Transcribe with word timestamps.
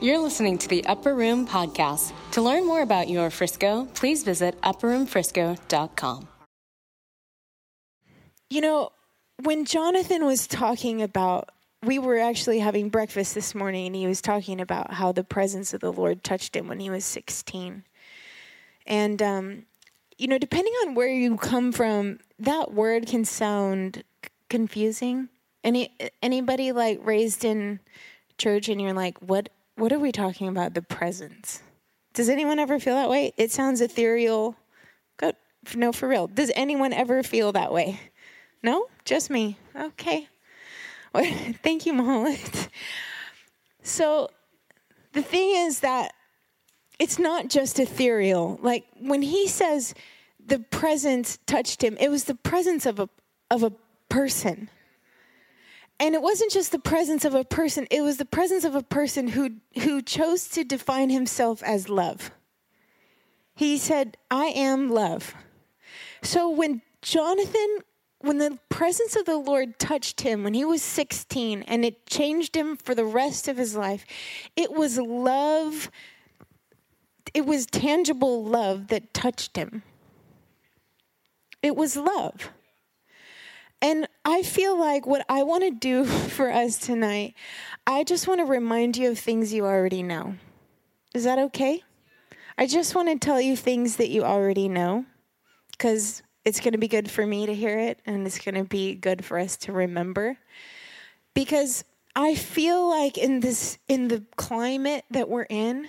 You're 0.00 0.20
listening 0.20 0.58
to 0.58 0.68
the 0.68 0.86
Upper 0.86 1.12
Room 1.12 1.44
Podcast. 1.44 2.12
To 2.30 2.40
learn 2.40 2.64
more 2.64 2.82
about 2.82 3.08
your 3.08 3.30
Frisco, 3.30 3.86
please 3.94 4.22
visit 4.22 4.56
upperroomfrisco.com. 4.60 6.28
You 8.48 8.60
know, 8.60 8.90
when 9.42 9.64
Jonathan 9.64 10.24
was 10.24 10.46
talking 10.46 11.02
about, 11.02 11.50
we 11.82 11.98
were 11.98 12.18
actually 12.18 12.60
having 12.60 12.90
breakfast 12.90 13.34
this 13.34 13.56
morning, 13.56 13.86
and 13.86 13.96
he 13.96 14.06
was 14.06 14.20
talking 14.20 14.60
about 14.60 14.92
how 14.92 15.10
the 15.10 15.24
presence 15.24 15.74
of 15.74 15.80
the 15.80 15.92
Lord 15.92 16.22
touched 16.22 16.54
him 16.54 16.68
when 16.68 16.78
he 16.78 16.90
was 16.90 17.04
16. 17.04 17.82
And, 18.86 19.20
um, 19.20 19.66
you 20.16 20.28
know, 20.28 20.38
depending 20.38 20.74
on 20.86 20.94
where 20.94 21.08
you 21.08 21.36
come 21.36 21.72
from, 21.72 22.20
that 22.38 22.72
word 22.72 23.08
can 23.08 23.24
sound 23.24 24.04
confusing. 24.48 25.28
Any 25.64 25.92
anybody 26.22 26.70
like 26.70 27.00
raised 27.02 27.44
in 27.44 27.80
church 28.38 28.68
and 28.68 28.80
you're 28.80 28.94
like, 28.94 29.18
what 29.18 29.48
what 29.78 29.92
are 29.92 29.98
we 29.98 30.12
talking 30.12 30.48
about? 30.48 30.74
The 30.74 30.82
presence. 30.82 31.62
Does 32.12 32.28
anyone 32.28 32.58
ever 32.58 32.78
feel 32.80 32.96
that 32.96 33.08
way? 33.08 33.32
It 33.36 33.50
sounds 33.52 33.80
ethereal. 33.80 34.56
Good. 35.16 35.36
No, 35.74 35.92
for 35.92 36.08
real. 36.08 36.26
Does 36.26 36.50
anyone 36.54 36.92
ever 36.92 37.22
feel 37.22 37.52
that 37.52 37.72
way? 37.72 38.00
No? 38.62 38.86
Just 39.04 39.30
me. 39.30 39.56
Okay. 39.76 40.28
Well, 41.14 41.24
thank 41.62 41.86
you, 41.86 41.92
Mullet. 41.92 42.68
So 43.82 44.30
the 45.12 45.22
thing 45.22 45.54
is 45.54 45.80
that 45.80 46.12
it's 46.98 47.18
not 47.18 47.48
just 47.48 47.78
ethereal. 47.78 48.58
Like 48.62 48.84
when 49.00 49.22
he 49.22 49.46
says 49.46 49.94
the 50.44 50.58
presence 50.58 51.38
touched 51.46 51.82
him, 51.82 51.96
it 52.00 52.08
was 52.08 52.24
the 52.24 52.34
presence 52.34 52.84
of 52.86 52.98
a 52.98 53.08
of 53.50 53.62
a 53.62 53.72
person. 54.08 54.68
And 56.00 56.14
it 56.14 56.22
wasn't 56.22 56.52
just 56.52 56.70
the 56.70 56.78
presence 56.78 57.24
of 57.24 57.34
a 57.34 57.44
person, 57.44 57.86
it 57.90 58.02
was 58.02 58.18
the 58.18 58.24
presence 58.24 58.64
of 58.64 58.74
a 58.74 58.82
person 58.82 59.28
who 59.28 59.56
who 59.80 60.00
chose 60.00 60.48
to 60.48 60.64
define 60.64 61.10
himself 61.10 61.62
as 61.62 61.88
love. 61.88 62.30
He 63.54 63.78
said, 63.78 64.16
"I 64.30 64.46
am 64.46 64.90
love." 64.90 65.34
So 66.22 66.48
when 66.48 66.82
Jonathan 67.02 67.78
when 68.20 68.38
the 68.38 68.58
presence 68.68 69.14
of 69.14 69.24
the 69.26 69.36
Lord 69.36 69.78
touched 69.78 70.22
him 70.22 70.42
when 70.42 70.54
he 70.54 70.64
was 70.64 70.82
16 70.82 71.62
and 71.62 71.84
it 71.84 72.06
changed 72.06 72.56
him 72.56 72.76
for 72.76 72.94
the 72.94 73.04
rest 73.04 73.46
of 73.46 73.56
his 73.56 73.76
life, 73.76 74.04
it 74.56 74.72
was 74.72 74.98
love, 74.98 75.90
it 77.32 77.46
was 77.46 77.66
tangible 77.66 78.44
love 78.44 78.88
that 78.88 79.14
touched 79.14 79.56
him. 79.56 79.82
It 81.62 81.76
was 81.76 81.96
love. 81.96 82.50
I 84.28 84.42
feel 84.42 84.78
like 84.78 85.06
what 85.06 85.24
I 85.30 85.42
want 85.42 85.64
to 85.64 85.70
do 85.70 86.04
for 86.28 86.52
us 86.52 86.76
tonight, 86.76 87.34
I 87.86 88.04
just 88.04 88.28
want 88.28 88.40
to 88.40 88.44
remind 88.44 88.98
you 88.98 89.10
of 89.10 89.18
things 89.18 89.54
you 89.54 89.64
already 89.64 90.02
know. 90.02 90.34
Is 91.14 91.24
that 91.24 91.38
okay? 91.38 91.82
I 92.58 92.66
just 92.66 92.94
want 92.94 93.08
to 93.08 93.18
tell 93.18 93.40
you 93.40 93.56
things 93.56 93.96
that 93.96 94.10
you 94.10 94.24
already 94.24 94.68
know 94.68 95.06
because 95.70 96.22
it's 96.44 96.60
going 96.60 96.72
to 96.72 96.78
be 96.78 96.88
good 96.88 97.10
for 97.10 97.26
me 97.26 97.46
to 97.46 97.54
hear 97.54 97.78
it 97.78 98.00
and 98.04 98.26
it's 98.26 98.38
going 98.38 98.56
to 98.56 98.64
be 98.64 98.94
good 98.94 99.24
for 99.24 99.38
us 99.38 99.56
to 99.56 99.72
remember 99.72 100.38
because 101.34 101.84
i 102.16 102.34
feel 102.34 102.88
like 102.88 103.18
in 103.18 103.40
this 103.40 103.78
in 103.86 104.08
the 104.08 104.24
climate 104.36 105.04
that 105.10 105.28
we're 105.28 105.46
in 105.50 105.86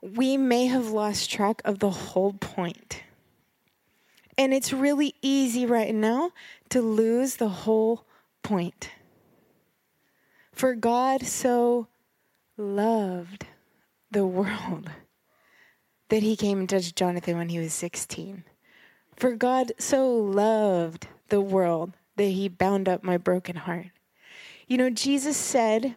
we 0.00 0.36
may 0.36 0.66
have 0.66 0.90
lost 0.90 1.30
track 1.30 1.60
of 1.64 1.80
the 1.80 1.90
whole 1.90 2.32
point 2.34 3.02
and 4.38 4.52
it's 4.54 4.72
really 4.72 5.14
easy 5.22 5.66
right 5.66 5.94
now 5.94 6.30
to 6.68 6.80
lose 6.80 7.36
the 7.36 7.48
whole 7.48 8.06
point 8.42 8.90
for 10.52 10.74
god 10.74 11.22
so 11.24 11.86
loved 12.56 13.46
the 14.10 14.26
world 14.26 14.90
that 16.08 16.22
he 16.22 16.36
came 16.36 16.60
and 16.60 16.68
touched 16.68 16.96
jonathan 16.96 17.36
when 17.36 17.48
he 17.48 17.58
was 17.58 17.72
16 17.72 18.44
for 19.16 19.36
God 19.36 19.72
so 19.78 20.12
loved 20.12 21.06
the 21.28 21.40
world 21.40 21.92
that 22.16 22.24
he 22.24 22.48
bound 22.48 22.88
up 22.88 23.02
my 23.02 23.16
broken 23.16 23.56
heart. 23.56 23.86
You 24.66 24.76
know, 24.78 24.90
Jesus 24.90 25.36
said 25.36 25.94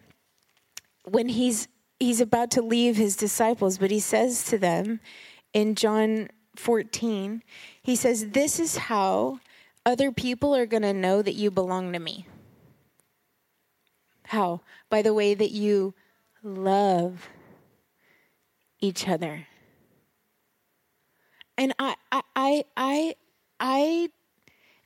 when 1.05 1.29
he's 1.29 1.67
he's 1.99 2.21
about 2.21 2.51
to 2.51 2.61
leave 2.61 2.97
his 2.97 3.15
disciples, 3.15 3.77
but 3.77 3.91
he 3.91 3.99
says 3.99 4.43
to 4.45 4.57
them 4.57 4.99
in 5.53 5.75
John 5.75 6.29
14, 6.59 7.43
he 7.81 7.95
says, 7.95 8.29
This 8.29 8.59
is 8.59 8.77
how 8.77 9.39
other 9.85 10.11
people 10.11 10.55
are 10.55 10.65
going 10.65 10.83
to 10.83 10.93
know 10.93 11.21
that 11.21 11.35
you 11.35 11.51
belong 11.51 11.93
to 11.93 11.99
me. 11.99 12.25
How? 14.27 14.61
By 14.89 15.01
the 15.01 15.13
way 15.13 15.33
that 15.33 15.51
you 15.51 15.93
love 16.43 17.29
each 18.79 19.07
other. 19.07 19.47
And 21.57 21.73
I, 21.79 21.95
I, 22.11 22.21
I, 22.35 22.63
I, 23.59 24.09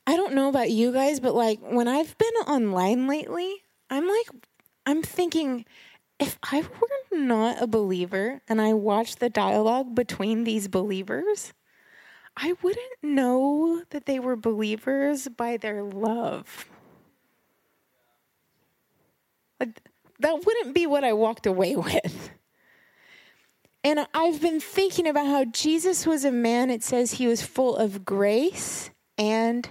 I, 0.05 0.15
don't 0.15 0.35
know 0.35 0.49
about 0.49 0.69
you 0.69 0.93
guys, 0.93 1.19
but 1.19 1.33
like 1.33 1.59
when 1.61 1.87
I've 1.87 2.15
been 2.17 2.33
online 2.47 3.07
lately, 3.07 3.63
I'm 3.89 4.07
like, 4.07 4.29
I'm 4.85 5.01
thinking, 5.01 5.65
if 6.19 6.37
I 6.43 6.61
were 6.61 7.17
not 7.17 7.61
a 7.61 7.67
believer 7.67 8.41
and 8.47 8.61
I 8.61 8.73
watched 8.73 9.19
the 9.19 9.29
dialogue 9.29 9.95
between 9.95 10.43
these 10.43 10.67
believers, 10.67 11.53
I 12.35 12.53
wouldn't 12.61 13.03
know 13.03 13.83
that 13.89 14.05
they 14.05 14.19
were 14.19 14.35
believers 14.35 15.27
by 15.27 15.57
their 15.57 15.83
love. 15.83 16.69
That 20.19 20.45
wouldn't 20.45 20.73
be 20.73 20.85
what 20.85 21.03
I 21.03 21.13
walked 21.13 21.45
away 21.45 21.75
with. 21.75 22.31
And 23.83 24.05
I've 24.13 24.41
been 24.41 24.59
thinking 24.59 25.07
about 25.07 25.27
how 25.27 25.45
Jesus 25.45 26.05
was 26.05 26.25
a 26.25 26.31
man, 26.31 26.69
it 26.69 26.83
says 26.83 27.13
he 27.13 27.27
was 27.27 27.41
full 27.41 27.77
of 27.77 28.03
grace 28.03 28.89
and 29.17 29.69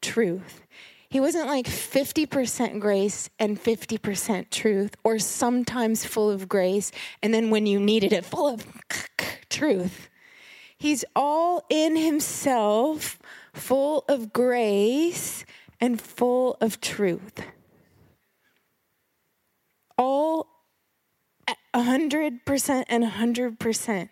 truth. 0.00 0.62
He 1.08 1.20
wasn't 1.20 1.46
like 1.46 1.66
50% 1.66 2.80
grace 2.80 3.30
and 3.38 3.62
50% 3.62 4.50
truth, 4.50 4.96
or 5.04 5.20
sometimes 5.20 6.04
full 6.04 6.28
of 6.28 6.48
grace, 6.48 6.90
and 7.22 7.32
then 7.32 7.50
when 7.50 7.66
you 7.66 7.78
needed 7.78 8.12
it, 8.12 8.24
full 8.24 8.48
of 8.48 8.66
truth. 9.48 10.08
He's 10.78 11.04
all 11.14 11.64
in 11.70 11.96
himself, 11.96 13.18
full 13.52 14.04
of 14.08 14.32
grace 14.32 15.44
and 15.80 16.00
full 16.00 16.56
of 16.60 16.80
truth. 16.80 17.42
All 19.96 20.48
100% 21.74 22.84
and 22.88 23.04
100%. 23.04 24.08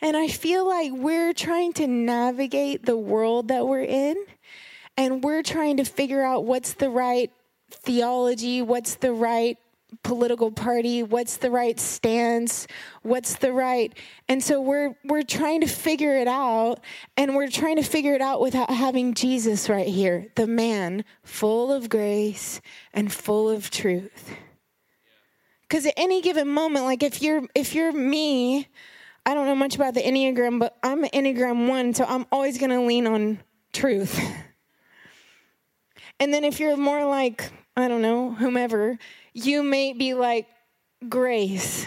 And 0.00 0.16
I 0.16 0.28
feel 0.28 0.66
like 0.66 0.92
we're 0.92 1.32
trying 1.32 1.72
to 1.74 1.86
navigate 1.86 2.84
the 2.84 2.96
world 2.96 3.48
that 3.48 3.66
we're 3.66 3.84
in, 3.84 4.16
and 4.96 5.24
we're 5.24 5.42
trying 5.42 5.78
to 5.78 5.84
figure 5.84 6.22
out 6.22 6.44
what's 6.44 6.74
the 6.74 6.90
right 6.90 7.30
theology, 7.70 8.60
what's 8.60 8.96
the 8.96 9.12
right 9.12 9.56
political 10.02 10.50
party, 10.50 11.02
what's 11.02 11.36
the 11.36 11.50
right 11.50 11.78
stance, 11.78 12.66
what's 13.02 13.36
the 13.36 13.52
right. 13.52 13.96
And 14.28 14.42
so 14.42 14.60
we're 14.60 14.94
we're 15.04 15.22
trying 15.22 15.60
to 15.60 15.66
figure 15.66 16.16
it 16.16 16.28
out, 16.28 16.80
and 17.16 17.34
we're 17.34 17.48
trying 17.48 17.76
to 17.76 17.82
figure 17.82 18.14
it 18.14 18.20
out 18.20 18.40
without 18.40 18.70
having 18.70 19.14
Jesus 19.14 19.68
right 19.68 19.88
here, 19.88 20.26
the 20.34 20.46
man 20.46 21.04
full 21.22 21.72
of 21.72 21.88
grace 21.88 22.60
and 22.92 23.12
full 23.12 23.48
of 23.48 23.70
truth 23.70 24.34
because 25.74 25.86
at 25.86 25.94
any 25.96 26.20
given 26.20 26.46
moment 26.46 26.84
like 26.84 27.02
if 27.02 27.20
you're 27.20 27.42
if 27.54 27.74
you're 27.74 27.90
me 27.92 28.68
i 29.26 29.34
don't 29.34 29.46
know 29.46 29.56
much 29.56 29.74
about 29.74 29.92
the 29.94 30.02
enneagram 30.02 30.60
but 30.60 30.76
i'm 30.84 31.02
enneagram 31.04 31.68
one 31.68 31.92
so 31.92 32.04
i'm 32.04 32.24
always 32.30 32.58
going 32.58 32.70
to 32.70 32.80
lean 32.80 33.08
on 33.08 33.40
truth 33.72 34.20
and 36.20 36.32
then 36.32 36.44
if 36.44 36.60
you're 36.60 36.76
more 36.76 37.04
like 37.04 37.50
i 37.76 37.88
don't 37.88 38.02
know 38.02 38.32
whomever 38.32 38.98
you 39.32 39.62
may 39.62 39.92
be 39.92 40.14
like 40.14 40.46
grace 41.08 41.86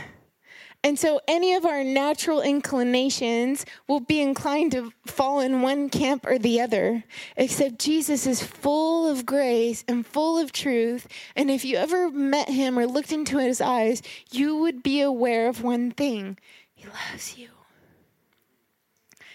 and 0.84 0.98
so 0.98 1.20
any 1.28 1.54
of 1.54 1.66
our 1.66 1.84
natural 1.84 2.42
inclinations 2.42 3.66
will 3.90 4.00
be 4.00 4.22
inclined 4.22 4.72
to 4.74 4.94
fall 5.06 5.42
in 5.42 5.62
one 5.62 5.90
camp 5.90 6.26
or 6.26 6.38
the 6.38 6.62
other, 6.62 7.04
except 7.36 7.80
Jesus 7.80 8.28
is 8.28 8.44
full 8.44 9.06
of 9.06 9.26
grace 9.26 9.84
and 9.88 10.06
full 10.06 10.38
of 10.38 10.52
truth. 10.52 11.08
And 11.36 11.50
if 11.50 11.66
you 11.66 11.76
ever 11.78 12.10
met 12.10 12.48
him 12.48 12.78
or 12.78 12.86
looked 12.86 13.12
into 13.12 13.38
his 13.38 13.60
eyes, 13.60 14.02
you 14.32 14.56
would 14.58 14.84
be 14.84 15.02
aware 15.02 15.50
of 15.50 15.62
one 15.64 15.92
thing 15.92 16.38
He 16.74 16.88
loves 16.88 17.38
you. 17.38 17.50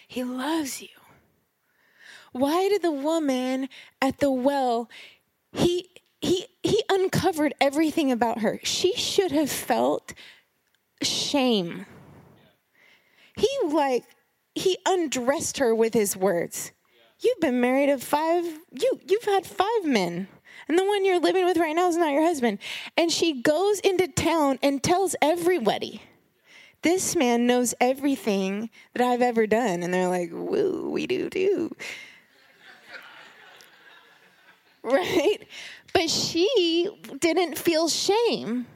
He 0.06 0.24
loves 0.24 0.80
you. 0.80 0.88
Why 2.32 2.68
did 2.68 2.80
the 2.80 2.92
woman 2.92 3.68
at 4.00 4.20
the 4.20 4.30
well, 4.30 4.88
he, 5.52 5.88
he, 6.22 6.46
he 6.62 6.82
uncovered 6.88 7.52
everything 7.60 8.10
about 8.10 8.40
her. 8.40 8.60
She 8.62 8.94
should 8.94 9.32
have 9.32 9.50
felt 9.50 10.14
shame. 11.02 11.84
He 13.36 13.48
like 13.66 14.04
he 14.54 14.78
undressed 14.86 15.58
her 15.58 15.74
with 15.74 15.94
his 15.94 16.16
words. 16.16 16.72
You've 17.18 17.40
been 17.40 17.60
married 17.60 17.86
to 17.86 17.98
five 17.98 18.44
you 18.44 19.00
you've 19.06 19.24
had 19.24 19.46
five 19.46 19.84
men. 19.84 20.28
And 20.68 20.78
the 20.78 20.84
one 20.84 21.04
you're 21.04 21.18
living 21.18 21.44
with 21.44 21.56
right 21.56 21.74
now 21.74 21.88
is 21.88 21.96
not 21.96 22.12
your 22.12 22.22
husband. 22.22 22.58
And 22.96 23.10
she 23.10 23.42
goes 23.42 23.80
into 23.80 24.06
town 24.06 24.58
and 24.62 24.82
tells 24.82 25.16
everybody, 25.20 26.02
This 26.82 27.16
man 27.16 27.46
knows 27.46 27.74
everything 27.80 28.70
that 28.94 29.04
I've 29.04 29.22
ever 29.22 29.46
done. 29.46 29.82
And 29.82 29.92
they're 29.92 30.08
like, 30.08 30.30
Woo, 30.32 30.90
we 30.90 31.06
do 31.06 31.28
too. 31.30 31.74
right? 34.82 35.46
But 35.92 36.08
she 36.10 36.88
didn't 37.18 37.58
feel 37.58 37.88
shame. 37.88 38.66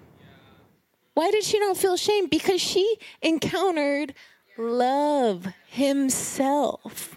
Why 1.15 1.31
did 1.31 1.45
she 1.45 1.59
not 1.59 1.77
feel 1.77 1.97
shame? 1.97 2.27
Because 2.27 2.61
she 2.61 2.99
encountered 3.23 4.15
love 4.59 5.47
himself. 5.67 7.17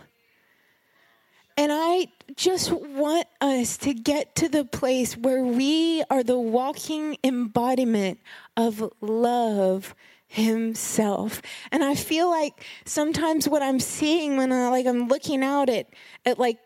And 1.58 1.74
I 1.74 2.08
just 2.38 2.72
want 2.72 3.28
us 3.42 3.76
to 3.80 3.94
get 3.94 4.36
to 4.36 4.48
the 4.48 4.64
place 4.64 5.18
where 5.18 5.44
we 5.44 6.02
are 6.10 6.24
the 6.24 6.40
walking 6.40 7.18
embodiment 7.22 8.20
of 8.56 8.94
love 9.02 9.94
himself. 10.30 11.42
And 11.72 11.84
I 11.84 11.96
feel 11.96 12.30
like 12.30 12.64
sometimes 12.86 13.50
what 13.50 13.62
I'm 13.62 13.82
seeing 13.82 14.38
when 14.38 14.54
I 14.54 14.70
like 14.70 14.86
I'm 14.86 15.10
looking 15.10 15.44
out 15.44 15.70
at 15.70 15.88
at 16.26 16.40
like 16.40 16.60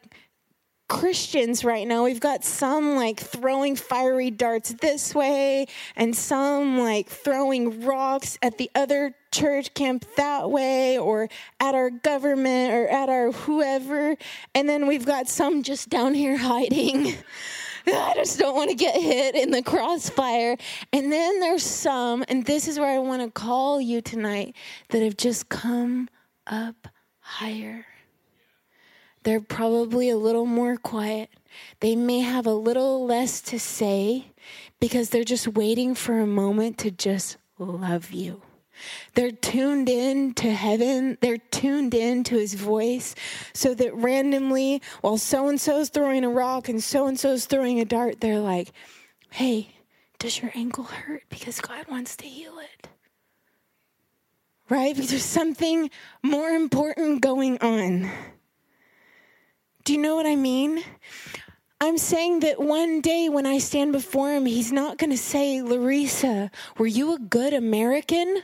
Christians 0.93 1.65
right 1.65 1.87
now. 1.87 2.03
We've 2.03 2.19
got 2.19 2.43
some 2.43 2.95
like 2.95 3.19
throwing 3.19 3.75
fiery 3.75 4.29
darts 4.29 4.73
this 4.73 5.15
way, 5.15 5.65
and 5.95 6.15
some 6.15 6.79
like 6.79 7.09
throwing 7.09 7.83
rocks 7.83 8.37
at 8.43 8.59
the 8.59 8.69
other 8.75 9.15
church 9.31 9.73
camp 9.73 10.05
that 10.17 10.51
way, 10.51 10.99
or 10.99 11.29
at 11.59 11.73
our 11.73 11.89
government, 11.89 12.73
or 12.73 12.87
at 12.87 13.09
our 13.09 13.31
whoever. 13.31 14.15
And 14.53 14.69
then 14.69 14.85
we've 14.85 15.05
got 15.05 15.27
some 15.27 15.63
just 15.63 15.89
down 15.89 16.13
here 16.13 16.37
hiding. 16.37 17.15
I 17.87 18.13
just 18.15 18.39
don't 18.39 18.55
want 18.55 18.69
to 18.69 18.75
get 18.75 18.95
hit 18.95 19.35
in 19.35 19.51
the 19.51 19.63
crossfire. 19.63 20.57
And 20.93 21.11
then 21.11 21.39
there's 21.39 21.63
some, 21.63 22.23
and 22.29 22.45
this 22.45 22.67
is 22.67 22.79
where 22.79 22.95
I 22.95 22.99
want 22.99 23.23
to 23.23 23.31
call 23.31 23.81
you 23.81 23.99
tonight, 23.99 24.55
that 24.89 25.01
have 25.01 25.17
just 25.17 25.49
come 25.49 26.07
up 26.47 26.87
higher 27.19 27.85
they're 29.23 29.41
probably 29.41 30.09
a 30.09 30.17
little 30.17 30.45
more 30.45 30.77
quiet. 30.77 31.29
They 31.79 31.95
may 31.95 32.19
have 32.19 32.45
a 32.45 32.53
little 32.53 33.05
less 33.05 33.41
to 33.41 33.59
say 33.59 34.27
because 34.79 35.09
they're 35.09 35.23
just 35.23 35.47
waiting 35.47 35.95
for 35.95 36.19
a 36.19 36.27
moment 36.27 36.77
to 36.79 36.91
just 36.91 37.37
love 37.57 38.11
you. 38.11 38.41
They're 39.13 39.31
tuned 39.31 39.87
in 39.87 40.33
to 40.35 40.51
heaven. 40.51 41.17
They're 41.21 41.37
tuned 41.37 41.93
in 41.93 42.23
to 42.25 42.35
his 42.35 42.55
voice 42.55 43.15
so 43.53 43.73
that 43.75 43.93
randomly, 43.95 44.81
while 45.01 45.17
so 45.17 45.47
and 45.47 45.61
so's 45.61 45.89
throwing 45.89 46.23
a 46.23 46.29
rock 46.29 46.69
and 46.69 46.83
so 46.83 47.07
and 47.07 47.19
so's 47.19 47.45
throwing 47.45 47.79
a 47.79 47.85
dart, 47.85 48.19
they're 48.19 48.39
like, 48.39 48.71
hey, 49.29 49.69
does 50.19 50.41
your 50.41 50.51
ankle 50.55 50.85
hurt? 50.85 51.23
Because 51.29 51.61
God 51.61 51.85
wants 51.89 52.15
to 52.17 52.25
heal 52.25 52.57
it. 52.59 52.87
Right? 54.69 54.95
Because 54.95 55.11
there's 55.11 55.23
something 55.23 55.89
more 56.23 56.49
important 56.49 57.21
going 57.21 57.59
on. 57.59 58.09
Do 59.83 59.93
you 59.93 59.99
know 59.99 60.15
what 60.15 60.25
I 60.25 60.35
mean? 60.35 60.81
I'm 61.81 61.97
saying 61.97 62.39
that 62.41 62.61
one 62.61 63.01
day 63.01 63.27
when 63.27 63.45
I 63.45 63.57
stand 63.57 63.91
before 63.91 64.31
him, 64.31 64.45
he's 64.45 64.71
not 64.71 64.97
going 64.97 65.09
to 65.09 65.17
say, 65.17 65.57
Lorisa, 65.57 66.49
were 66.77 66.87
you 66.87 67.13
a 67.13 67.19
good 67.19 67.53
American? 67.53 68.43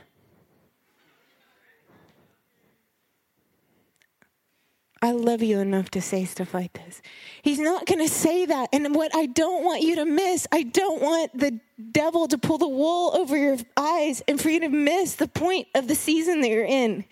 I 5.02 5.12
love 5.12 5.42
you 5.42 5.60
enough 5.60 5.90
to 5.92 6.02
say 6.02 6.26
stuff 6.26 6.52
like 6.52 6.74
this. 6.74 7.00
He's 7.40 7.58
not 7.58 7.86
going 7.86 8.06
to 8.06 8.12
say 8.12 8.44
that. 8.44 8.68
And 8.74 8.94
what 8.94 9.14
I 9.14 9.24
don't 9.24 9.64
want 9.64 9.80
you 9.80 9.94
to 9.96 10.04
miss, 10.04 10.46
I 10.52 10.62
don't 10.64 11.00
want 11.00 11.38
the 11.38 11.58
devil 11.90 12.28
to 12.28 12.36
pull 12.36 12.58
the 12.58 12.68
wool 12.68 13.12
over 13.14 13.34
your 13.34 13.56
eyes 13.78 14.22
and 14.28 14.38
for 14.38 14.50
you 14.50 14.60
to 14.60 14.68
miss 14.68 15.14
the 15.14 15.28
point 15.28 15.68
of 15.74 15.88
the 15.88 15.94
season 15.94 16.42
that 16.42 16.50
you're 16.50 16.66
in. 16.66 17.06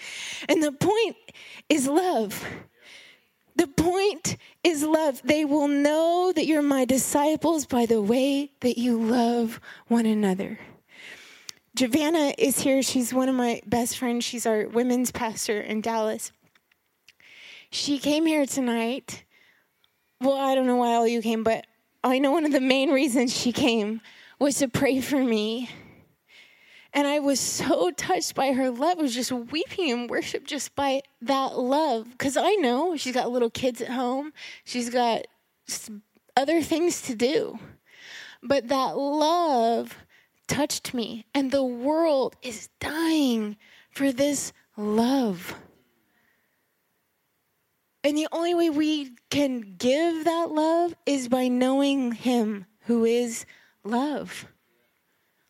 And 0.51 0.63
the 0.63 0.73
point 0.73 1.17
is 1.71 1.89
love. 1.89 2.45
The 3.59 3.67
point 3.67 4.37
is 4.63 4.85
love. 4.85 5.21
They 5.25 5.45
will 5.45 5.67
know 5.67 6.33
that 6.33 6.47
you're 6.47 6.63
my 6.63 6.85
disciples 6.85 7.67
by 7.67 7.87
the 7.87 8.01
way 8.01 8.53
that 8.61 8.79
you 8.79 8.97
love 8.97 9.61
one 9.89 10.07
another. 10.07 10.61
Javanna 11.77 12.35
is 12.39 12.61
here. 12.61 12.83
She's 12.83 13.13
one 13.13 13.29
of 13.29 13.35
my 13.35 13.61
best 13.67 13.99
friends. 13.99 14.25
She's 14.25 14.47
our 14.47 14.69
women's 14.69 15.11
pastor 15.11 15.61
in 15.61 15.81
Dallas. 15.81 16.31
She 17.71 17.99
came 17.99 18.27
here 18.27 18.47
tonight. 18.47 19.25
Well, 20.21 20.37
I 20.37 20.55
don't 20.55 20.69
know 20.69 20.77
why 20.77 20.95
all 20.95 21.09
you 21.09 21.21
came, 21.21 21.43
but 21.43 21.67
I 22.05 22.21
know 22.21 22.31
one 22.31 22.45
of 22.45 22.53
the 22.53 22.61
main 22.61 22.91
reasons 22.91 23.37
she 23.37 23.51
came 23.51 24.01
was 24.39 24.59
to 24.59 24.69
pray 24.69 25.01
for 25.01 25.23
me 25.23 25.69
and 26.93 27.07
I 27.07 27.19
was 27.19 27.41
so 27.41 27.91
touched 27.97 28.35
by 28.35 28.53
her 28.53 28.71
love. 28.71 28.99
I 28.99 29.03
was 29.03 29.15
just 29.15 29.33
weeping 29.33 29.89
in 29.89 30.07
worship 30.07 30.45
just 30.45 30.75
by 30.75 31.03
that 31.23 31.59
love. 31.59 32.11
Because 32.11 32.37
I 32.37 32.53
know 32.55 32.97
she's 32.97 33.15
got 33.15 33.31
little 33.31 33.51
kids 33.51 33.81
at 33.81 33.91
home, 33.91 34.33
she's 34.65 34.91
got 34.91 35.27
other 36.37 36.63
things 36.63 37.03
to 37.03 37.15
do. 37.15 37.59
But 38.43 38.69
that 38.69 38.97
love 38.97 39.97
touched 40.47 40.95
me. 40.95 41.27
And 41.35 41.51
the 41.51 41.65
world 41.65 42.37
is 42.43 42.69
dying 42.81 43.57
for 43.91 44.13
this 44.13 44.53
love. 44.77 45.55
And 48.05 48.17
the 48.17 48.29
only 48.33 48.55
way 48.55 48.71
we 48.71 49.11
can 49.29 49.75
give 49.77 50.25
that 50.25 50.51
love 50.51 50.95
is 51.05 51.29
by 51.29 51.49
knowing 51.49 52.13
Him 52.13 52.65
who 52.83 53.05
is 53.05 53.45
love 53.85 54.47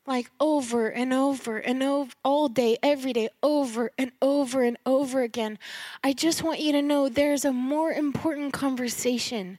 like 0.08 0.30
over 0.40 0.88
and 0.88 1.12
over 1.12 1.58
and 1.58 1.82
over 1.82 2.10
all 2.24 2.48
day, 2.48 2.78
every 2.82 3.12
day, 3.12 3.28
over 3.42 3.92
and 3.98 4.10
over 4.22 4.62
and 4.62 4.78
over 4.86 5.20
again. 5.20 5.58
I 6.02 6.14
just 6.14 6.42
want 6.42 6.60
you 6.60 6.72
to 6.72 6.82
know 6.82 7.08
there's 7.08 7.44
a 7.44 7.52
more 7.52 7.92
important 7.92 8.54
conversation 8.54 9.58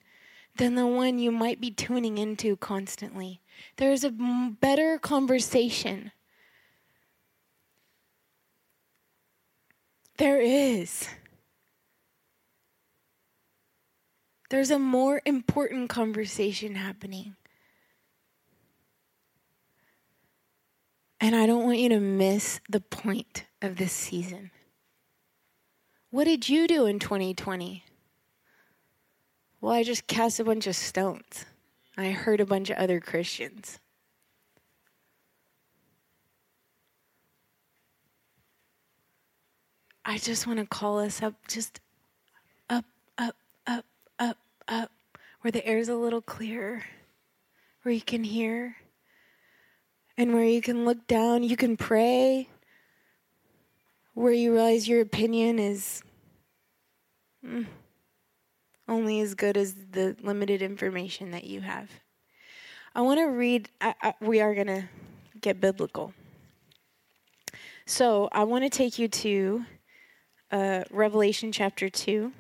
than 0.58 0.74
the 0.74 0.88
one 0.88 1.20
you 1.20 1.32
might 1.32 1.62
be 1.62 1.70
tuning 1.70 2.18
into 2.18 2.58
constantly. 2.58 3.42
There's 3.78 4.04
a 4.04 4.12
better 4.12 4.98
conversation. 4.98 6.12
There 10.18 10.42
is. 10.42 11.08
There's 14.50 14.72
a 14.72 14.80
more 14.80 15.22
important 15.26 15.90
conversation 15.90 16.74
happening. 16.74 17.36
And 21.22 21.36
I 21.36 21.46
don't 21.46 21.66
want 21.66 21.80
you 21.80 21.90
to 21.90 22.00
miss 22.00 22.62
the 22.70 22.80
point 22.80 23.46
of 23.62 23.76
this 23.76 23.92
season. 23.92 24.52
What 26.12 26.24
did 26.24 26.48
you 26.48 26.68
do 26.68 26.86
in 26.86 26.98
2020? 26.98 27.84
Well, 29.62 29.74
I 29.74 29.84
just 29.84 30.08
cast 30.08 30.40
a 30.40 30.46
bunch 30.46 30.66
of 30.66 30.76
stones. 30.76 31.46
I 31.98 32.12
hurt 32.12 32.40
a 32.40 32.46
bunch 32.46 32.70
of 32.70 32.78
other 32.78 33.02
Christians. 33.02 33.80
I 40.06 40.18
just 40.18 40.48
want 40.48 40.60
to 40.60 40.66
call 40.66 41.00
us 41.00 41.22
up, 41.22 41.36
just 41.48 41.82
up, 42.70 42.86
up, 43.18 43.36
up, 43.68 43.86
up, 44.18 44.38
up, 44.68 44.92
where 45.42 45.52
the 45.52 45.64
air's 45.68 45.90
a 45.90 45.96
little 45.96 46.22
clearer, 46.22 46.84
where 47.84 47.94
you 47.94 48.02
can 48.02 48.24
hear 48.24 48.78
and 50.20 50.34
where 50.34 50.44
you 50.44 50.62
can 50.62 50.84
look 50.84 51.08
down, 51.08 51.44
you 51.44 51.56
can 51.56 51.78
pray, 51.78 52.50
where 54.16 54.34
you 54.34 54.52
realize 54.52 54.86
your 54.86 55.00
opinion 55.00 55.58
is 55.60 56.04
mm, 57.44 57.66
only 58.90 59.22
as 59.22 59.34
good 59.34 59.56
as 59.56 59.76
the 59.92 60.18
limited 60.22 60.62
information 60.62 61.32
that 61.32 61.46
you 61.46 61.62
have. 61.62 61.90
I 62.94 63.00
want 63.00 63.22
to 63.22 63.28
read, 63.28 63.70
I, 63.80 63.96
I, 64.02 64.14
we 64.20 64.42
are 64.42 64.54
going 64.54 64.68
to 64.68 64.84
get 65.40 65.62
biblical. 65.62 66.14
So 67.86 68.28
I 68.34 68.44
want 68.44 68.66
to 68.66 68.70
take 68.70 69.00
you 69.00 69.08
to 69.08 69.66
uh, 70.52 70.84
Revelation 70.92 71.54
chapter 71.54 71.90
2. 71.90 72.34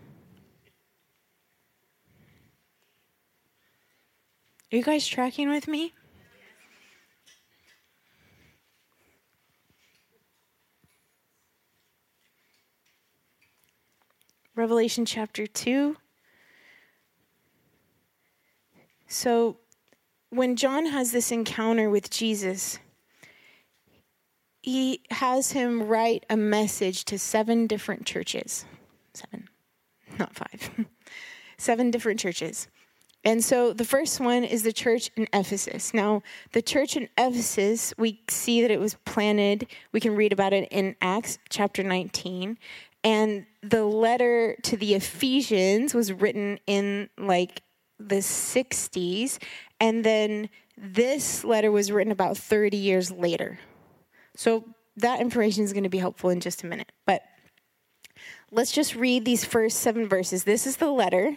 Are 4.73 4.75
you 4.75 4.83
guys 4.83 5.07
tracking 5.07 5.49
with 5.49 5.69
me? 5.69 5.93
Revelation 14.59 15.05
chapter 15.05 15.47
2. 15.47 15.95
So, 19.07 19.55
when 20.31 20.57
John 20.57 20.85
has 20.87 21.13
this 21.13 21.31
encounter 21.31 21.89
with 21.89 22.09
Jesus, 22.09 22.77
he 24.61 25.01
has 25.11 25.53
him 25.53 25.83
write 25.83 26.25
a 26.29 26.35
message 26.35 27.05
to 27.05 27.17
seven 27.17 27.67
different 27.67 28.05
churches. 28.05 28.65
Seven, 29.13 29.47
not 30.19 30.35
five. 30.35 30.85
seven 31.57 31.89
different 31.89 32.19
churches. 32.19 32.67
And 33.23 33.43
so 33.43 33.73
the 33.73 33.85
first 33.85 34.19
one 34.19 34.43
is 34.43 34.63
the 34.63 34.71
church 34.71 35.09
in 35.17 35.27
Ephesus. 35.33 35.93
Now, 35.93 36.21
the 36.53 36.61
church 36.61 36.95
in 36.95 37.09
Ephesus, 37.17 37.93
we 37.97 38.21
see 38.29 38.61
that 38.61 38.71
it 38.71 38.79
was 38.79 38.95
planted. 39.05 39.67
We 39.91 39.99
can 39.99 40.15
read 40.15 40.31
about 40.31 40.53
it 40.53 40.69
in 40.71 40.95
Acts 41.01 41.37
chapter 41.49 41.83
19. 41.83 42.57
And 43.03 43.45
the 43.61 43.85
letter 43.85 44.57
to 44.63 44.77
the 44.77 44.95
Ephesians 44.95 45.93
was 45.93 46.11
written 46.11 46.59
in 46.67 47.09
like 47.17 47.61
the 47.99 48.15
60s. 48.15 49.41
And 49.79 50.03
then 50.03 50.49
this 50.77 51.43
letter 51.43 51.71
was 51.71 51.91
written 51.91 52.11
about 52.11 52.37
30 52.37 52.77
years 52.77 53.11
later. 53.11 53.59
So 54.35 54.65
that 54.97 55.21
information 55.21 55.63
is 55.63 55.73
going 55.73 55.83
to 55.83 55.89
be 55.89 55.97
helpful 55.97 56.29
in 56.29 56.39
just 56.39 56.63
a 56.63 56.67
minute. 56.67 56.91
But 57.05 57.23
let's 58.51 58.71
just 58.71 58.95
read 58.95 59.25
these 59.25 59.45
first 59.45 59.79
seven 59.79 60.07
verses. 60.07 60.43
This 60.43 60.67
is 60.67 60.77
the 60.77 60.91
letter. 60.91 61.35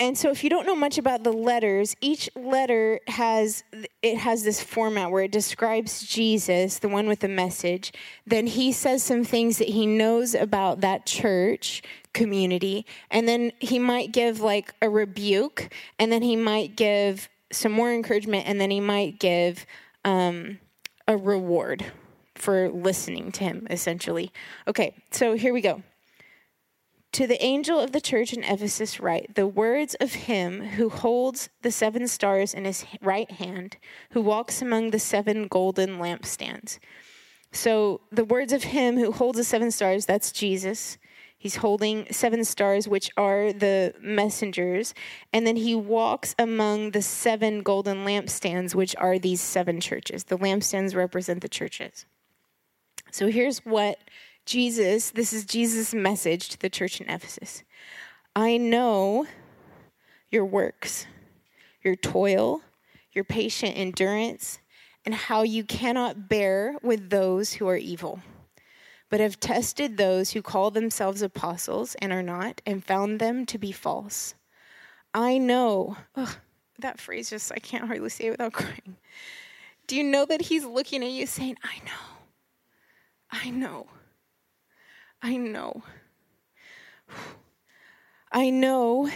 And 0.00 0.16
so 0.16 0.30
if 0.30 0.42
you 0.42 0.48
don't 0.48 0.66
know 0.66 0.74
much 0.74 0.96
about 0.96 1.24
the 1.24 1.32
letters, 1.32 1.94
each 2.00 2.30
letter 2.34 3.00
has 3.06 3.62
it 4.00 4.16
has 4.16 4.42
this 4.42 4.62
format 4.62 5.10
where 5.10 5.24
it 5.24 5.30
describes 5.30 6.00
Jesus, 6.06 6.78
the 6.78 6.88
one 6.88 7.06
with 7.06 7.20
the 7.20 7.28
message. 7.28 7.92
Then 8.26 8.46
he 8.46 8.72
says 8.72 9.02
some 9.02 9.24
things 9.24 9.58
that 9.58 9.68
he 9.68 9.86
knows 9.86 10.34
about 10.34 10.80
that 10.80 11.04
church 11.04 11.82
community, 12.14 12.86
and 13.10 13.28
then 13.28 13.52
he 13.58 13.78
might 13.78 14.10
give 14.10 14.40
like 14.40 14.74
a 14.80 14.88
rebuke, 14.88 15.68
and 15.98 16.10
then 16.10 16.22
he 16.22 16.34
might 16.34 16.76
give 16.76 17.28
some 17.52 17.72
more 17.72 17.92
encouragement, 17.92 18.48
and 18.48 18.58
then 18.58 18.70
he 18.70 18.80
might 18.80 19.18
give 19.18 19.66
um, 20.06 20.58
a 21.06 21.16
reward 21.16 21.84
for 22.36 22.70
listening 22.70 23.32
to 23.32 23.44
him, 23.44 23.66
essentially. 23.68 24.32
Okay, 24.66 24.94
so 25.10 25.34
here 25.34 25.52
we 25.52 25.60
go. 25.60 25.82
To 27.12 27.26
the 27.26 27.42
angel 27.42 27.80
of 27.80 27.90
the 27.90 28.00
church 28.00 28.32
in 28.32 28.44
Ephesus, 28.44 29.00
write 29.00 29.34
the 29.34 29.46
words 29.46 29.96
of 30.00 30.12
him 30.12 30.60
who 30.60 30.88
holds 30.88 31.48
the 31.62 31.72
seven 31.72 32.06
stars 32.06 32.54
in 32.54 32.64
his 32.64 32.84
right 33.02 33.30
hand, 33.30 33.78
who 34.12 34.20
walks 34.20 34.62
among 34.62 34.90
the 34.90 35.00
seven 35.00 35.48
golden 35.48 35.98
lampstands. 35.98 36.78
So, 37.50 38.02
the 38.12 38.24
words 38.24 38.52
of 38.52 38.62
him 38.62 38.96
who 38.96 39.10
holds 39.10 39.38
the 39.38 39.44
seven 39.44 39.72
stars, 39.72 40.06
that's 40.06 40.30
Jesus. 40.30 40.98
He's 41.36 41.56
holding 41.56 42.06
seven 42.12 42.44
stars, 42.44 42.86
which 42.86 43.10
are 43.16 43.52
the 43.52 43.92
messengers. 44.00 44.94
And 45.32 45.44
then 45.44 45.56
he 45.56 45.74
walks 45.74 46.36
among 46.38 46.92
the 46.92 47.02
seven 47.02 47.62
golden 47.62 48.04
lampstands, 48.04 48.74
which 48.74 48.94
are 48.96 49.18
these 49.18 49.40
seven 49.40 49.80
churches. 49.80 50.24
The 50.24 50.38
lampstands 50.38 50.94
represent 50.94 51.40
the 51.40 51.48
churches. 51.48 52.06
So, 53.10 53.26
here's 53.26 53.64
what 53.64 53.98
Jesus, 54.50 55.12
this 55.12 55.32
is 55.32 55.44
Jesus' 55.44 55.94
message 55.94 56.48
to 56.48 56.58
the 56.58 56.68
church 56.68 57.00
in 57.00 57.08
Ephesus. 57.08 57.62
I 58.34 58.56
know 58.56 59.28
your 60.28 60.44
works, 60.44 61.06
your 61.84 61.94
toil, 61.94 62.60
your 63.12 63.22
patient 63.22 63.78
endurance, 63.78 64.58
and 65.06 65.14
how 65.14 65.42
you 65.42 65.62
cannot 65.62 66.28
bear 66.28 66.74
with 66.82 67.10
those 67.10 67.52
who 67.52 67.68
are 67.68 67.76
evil, 67.76 68.22
but 69.08 69.20
have 69.20 69.38
tested 69.38 69.96
those 69.96 70.32
who 70.32 70.42
call 70.42 70.72
themselves 70.72 71.22
apostles 71.22 71.94
and 72.02 72.12
are 72.12 72.20
not, 72.20 72.60
and 72.66 72.84
found 72.84 73.20
them 73.20 73.46
to 73.46 73.56
be 73.56 73.70
false. 73.70 74.34
I 75.14 75.38
know, 75.38 75.96
ugh, 76.16 76.38
that 76.80 76.98
phrase 76.98 77.30
just, 77.30 77.52
I 77.52 77.60
can't 77.60 77.86
hardly 77.86 78.10
say 78.10 78.24
it 78.24 78.30
without 78.30 78.52
crying. 78.52 78.96
Do 79.86 79.94
you 79.94 80.02
know 80.02 80.24
that 80.24 80.42
he's 80.42 80.64
looking 80.64 81.04
at 81.04 81.12
you 81.12 81.26
saying, 81.26 81.56
I 81.62 81.78
know, 81.84 82.16
I 83.30 83.50
know. 83.50 83.86
I 85.22 85.36
know. 85.36 85.82
I 88.32 88.50
know 88.50 89.10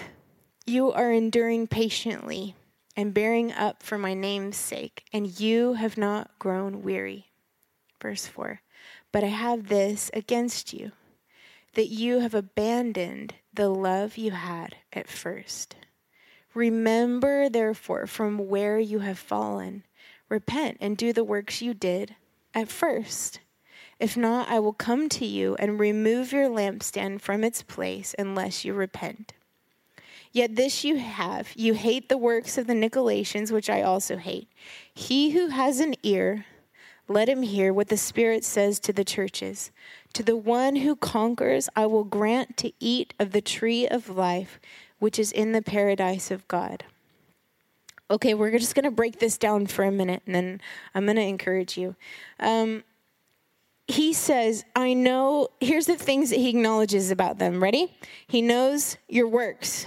you 0.67 0.93
are 0.93 1.11
enduring 1.11 1.67
patiently 1.67 2.55
and 2.97 3.15
bearing 3.15 3.53
up 3.53 3.83
for 3.83 3.97
my 3.97 4.15
name's 4.15 4.57
sake, 4.57 5.05
and 5.13 5.41
you 5.41 5.75
have 5.75 5.97
not 5.97 6.39
grown 6.39 6.83
weary. 6.83 7.31
Verse 8.01 8.27
4 8.27 8.61
But 9.13 9.25
I 9.25 9.29
have 9.29 9.69
this 9.69 10.11
against 10.13 10.73
you, 10.73 10.93
that 11.75 11.89
you 11.89 12.21
have 12.21 12.35
abandoned 12.35 13.35
the 13.53 13.69
love 13.69 14.17
you 14.17 14.33
had 14.33 14.77
at 14.93 15.09
first. 15.09 15.77
Remember, 16.55 17.49
therefore, 17.49 18.07
from 18.07 18.49
where 18.49 18.79
you 18.79 19.01
have 19.01 19.19
fallen, 19.19 19.85
repent 20.29 20.79
and 20.81 20.97
do 20.97 21.13
the 21.13 21.25
works 21.25 21.63
you 21.63 21.75
did 21.75 22.15
at 22.55 22.69
first. 22.69 23.41
If 24.01 24.17
not, 24.17 24.49
I 24.49 24.59
will 24.59 24.73
come 24.73 25.09
to 25.11 25.25
you 25.25 25.57
and 25.57 25.79
remove 25.79 26.33
your 26.33 26.49
lampstand 26.49 27.21
from 27.21 27.45
its 27.45 27.63
place 27.63 28.15
unless 28.19 28.65
you 28.65 28.75
repent. 28.75 29.33
Yet 30.33 30.57
this 30.57 30.83
you 30.83 30.97
have 30.97 31.53
you 31.55 31.75
hate 31.75 32.09
the 32.09 32.19
works 32.19 32.59
of 32.59 32.67
the 32.67 32.75
Nicolaitans, 32.75 33.53
which 33.53 33.71
I 33.71 33.83
also 33.83 34.17
hate. 34.17 34.49
He 34.93 35.31
who 35.31 35.49
has 35.49 35.79
an 35.79 35.95
ear, 36.03 36.45
let 37.07 37.29
him 37.29 37.43
hear 37.43 37.73
what 37.73 37.89
the 37.89 37.97
Spirit 37.97 38.45
says 38.45 38.81
to 38.81 38.93
the 38.93 39.05
churches. 39.05 39.71
To 40.15 40.23
the 40.23 40.37
one 40.37 40.77
who 40.77 40.97
conquers, 40.97 41.69
I 41.77 41.87
will 41.87 42.05
grant 42.05 42.57
to 42.59 42.73
eat 42.81 43.15
of 43.21 43.31
the 43.31 43.41
tree 43.41 43.87
of 43.87 44.09
life, 44.09 44.59
which 44.99 45.21
is 45.21 45.31
in 45.31 45.53
the 45.53 45.63
paradise 45.63 46.33
of 46.33 46.49
God. 46.49 46.85
Okay, 48.11 48.35
we're 48.35 48.59
just 48.59 48.75
going 48.75 48.85
to 48.85 48.91
break 48.91 49.19
this 49.19 49.39
down 49.39 49.67
for 49.67 49.85
a 49.85 49.91
minute, 49.91 50.23
and 50.27 50.35
then 50.35 50.61
I'm 50.95 51.05
going 51.05 51.17
to 51.17 51.23
encourage 51.23 51.79
you. 51.79 51.95
Um, 52.41 52.85
he 53.87 54.13
says, 54.13 54.65
I 54.75 54.95
know, 54.95 55.49
here's 55.61 55.87
the 55.87 55.97
things 55.97 56.31
that 56.31 56.39
he 56.39 56.51
acknowledges 56.51 57.11
about 57.11 57.39
them. 57.39 57.63
Ready? 57.63 57.95
He 58.27 58.41
knows 58.41 58.97
your 59.09 59.29
works, 59.29 59.87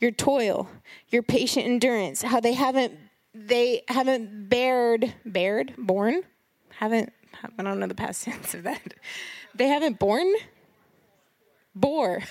your 0.00 0.10
toil, 0.10 0.68
your 1.08 1.22
patient 1.22 1.66
endurance, 1.66 2.22
how 2.22 2.40
they 2.40 2.52
haven't 2.52 2.94
they 3.34 3.82
haven't 3.88 4.48
bared 4.48 5.14
bared 5.24 5.72
born 5.78 6.22
haven't 6.70 7.12
I 7.58 7.62
don't 7.62 7.78
know 7.78 7.86
the 7.86 7.94
past 7.94 8.24
tense 8.24 8.54
of 8.54 8.64
that. 8.64 8.94
They 9.54 9.68
haven't 9.68 9.98
born 9.98 10.32
bore. 11.74 12.22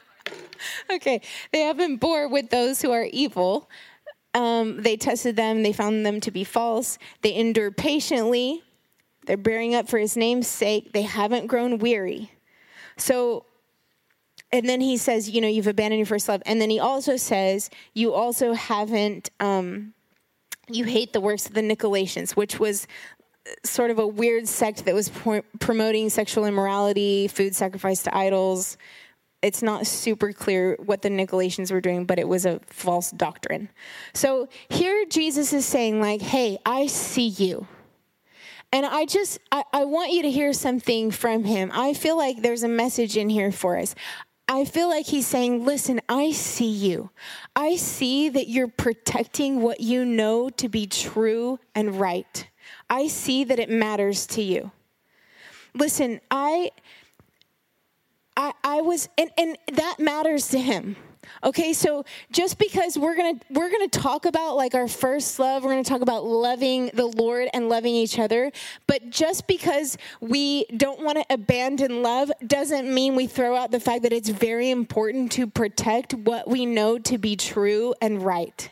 okay, 0.92 1.20
they 1.52 1.60
haven't 1.60 1.96
bore 1.96 2.28
with 2.28 2.50
those 2.50 2.80
who 2.80 2.92
are 2.92 3.04
evil. 3.04 3.68
Um, 4.34 4.82
they 4.82 4.96
tested 4.96 5.34
them, 5.34 5.62
they 5.62 5.72
found 5.72 6.06
them 6.06 6.20
to 6.20 6.30
be 6.30 6.44
false. 6.44 6.98
They 7.22 7.34
endure 7.34 7.72
patiently 7.72 8.62
they're 9.30 9.36
bearing 9.36 9.76
up 9.76 9.88
for 9.88 9.96
his 9.96 10.16
name's 10.16 10.48
sake. 10.48 10.92
They 10.92 11.02
haven't 11.02 11.46
grown 11.46 11.78
weary. 11.78 12.32
So, 12.96 13.44
and 14.50 14.68
then 14.68 14.80
he 14.80 14.96
says, 14.96 15.30
you 15.30 15.40
know, 15.40 15.46
you've 15.46 15.68
abandoned 15.68 16.00
your 16.00 16.06
first 16.06 16.28
love. 16.28 16.42
And 16.46 16.60
then 16.60 16.68
he 16.68 16.80
also 16.80 17.16
says, 17.16 17.70
you 17.94 18.12
also 18.12 18.54
haven't, 18.54 19.30
um, 19.38 19.94
you 20.68 20.82
hate 20.84 21.12
the 21.12 21.20
works 21.20 21.46
of 21.46 21.54
the 21.54 21.60
Nicolaitans, 21.60 22.32
which 22.32 22.58
was 22.58 22.88
sort 23.62 23.92
of 23.92 24.00
a 24.00 24.06
weird 24.06 24.48
sect 24.48 24.84
that 24.86 24.96
was 24.96 25.10
pro- 25.10 25.42
promoting 25.60 26.10
sexual 26.10 26.44
immorality, 26.44 27.28
food 27.28 27.54
sacrifice 27.54 28.02
to 28.02 28.16
idols. 28.16 28.78
It's 29.42 29.62
not 29.62 29.86
super 29.86 30.32
clear 30.32 30.76
what 30.84 31.02
the 31.02 31.08
Nicolaitans 31.08 31.70
were 31.70 31.80
doing, 31.80 32.04
but 32.04 32.18
it 32.18 32.26
was 32.26 32.46
a 32.46 32.58
false 32.66 33.12
doctrine. 33.12 33.68
So 34.12 34.48
here 34.70 35.04
Jesus 35.08 35.52
is 35.52 35.64
saying, 35.64 36.00
like, 36.00 36.20
hey, 36.20 36.58
I 36.66 36.88
see 36.88 37.28
you. 37.28 37.68
And 38.72 38.86
I 38.86 39.04
just, 39.04 39.38
I, 39.50 39.64
I 39.72 39.84
want 39.84 40.12
you 40.12 40.22
to 40.22 40.30
hear 40.30 40.52
something 40.52 41.10
from 41.10 41.44
him. 41.44 41.70
I 41.74 41.92
feel 41.92 42.16
like 42.16 42.42
there's 42.42 42.62
a 42.62 42.68
message 42.68 43.16
in 43.16 43.28
here 43.28 43.50
for 43.50 43.76
us. 43.76 43.94
I 44.48 44.64
feel 44.64 44.88
like 44.88 45.06
he's 45.06 45.26
saying, 45.26 45.64
Listen, 45.64 46.00
I 46.08 46.32
see 46.32 46.70
you. 46.70 47.10
I 47.54 47.76
see 47.76 48.28
that 48.28 48.48
you're 48.48 48.68
protecting 48.68 49.62
what 49.62 49.80
you 49.80 50.04
know 50.04 50.50
to 50.50 50.68
be 50.68 50.86
true 50.86 51.58
and 51.74 51.98
right. 52.00 52.48
I 52.88 53.06
see 53.06 53.44
that 53.44 53.58
it 53.58 53.70
matters 53.70 54.26
to 54.28 54.42
you. 54.42 54.72
Listen, 55.74 56.20
I 56.30 56.70
I, 58.36 58.52
I 58.64 58.80
was 58.80 59.08
and, 59.18 59.30
and 59.36 59.56
that 59.72 59.96
matters 59.98 60.48
to 60.48 60.58
him. 60.58 60.96
Okay, 61.42 61.72
so 61.72 62.04
just 62.30 62.58
because 62.58 62.98
we're 62.98 63.16
gonna 63.16 63.38
we're 63.50 63.70
gonna 63.70 63.88
talk 63.88 64.26
about 64.26 64.56
like 64.56 64.74
our 64.74 64.88
first 64.88 65.38
love, 65.38 65.64
we're 65.64 65.70
gonna 65.70 65.84
talk 65.84 66.02
about 66.02 66.24
loving 66.24 66.90
the 66.94 67.06
Lord 67.06 67.48
and 67.54 67.68
loving 67.68 67.94
each 67.94 68.18
other, 68.18 68.52
but 68.86 69.10
just 69.10 69.46
because 69.46 69.96
we 70.20 70.66
don't 70.76 71.02
want 71.02 71.18
to 71.18 71.24
abandon 71.30 72.02
love 72.02 72.30
doesn't 72.46 72.92
mean 72.92 73.14
we 73.14 73.26
throw 73.26 73.56
out 73.56 73.70
the 73.70 73.80
fact 73.80 74.02
that 74.02 74.12
it's 74.12 74.28
very 74.28 74.70
important 74.70 75.32
to 75.32 75.46
protect 75.46 76.14
what 76.14 76.48
we 76.48 76.66
know 76.66 76.98
to 76.98 77.18
be 77.18 77.36
true 77.36 77.94
and 78.00 78.22
right 78.22 78.70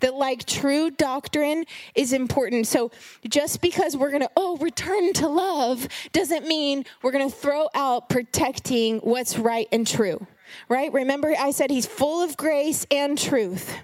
that 0.00 0.14
like 0.14 0.44
true 0.44 0.90
doctrine 0.90 1.64
is 1.94 2.12
important. 2.12 2.66
So 2.66 2.90
just 3.28 3.60
because 3.62 3.96
we're 3.96 4.10
going 4.10 4.22
to, 4.22 4.30
oh, 4.36 4.56
return 4.58 5.12
to 5.14 5.28
love 5.28 5.88
doesn't 6.12 6.46
mean 6.46 6.84
we're 7.02 7.12
going 7.12 7.30
to 7.30 7.34
throw 7.34 7.68
out 7.74 8.08
protecting 8.08 8.98
what's 8.98 9.38
right 9.38 9.68
and 9.72 9.86
true 9.86 10.26
right? 10.68 10.92
Remember, 10.92 11.34
I 11.38 11.50
said 11.50 11.70
he's 11.70 11.86
full 11.86 12.22
of 12.22 12.36
grace 12.36 12.86
and 12.90 13.18
truth. 13.18 13.76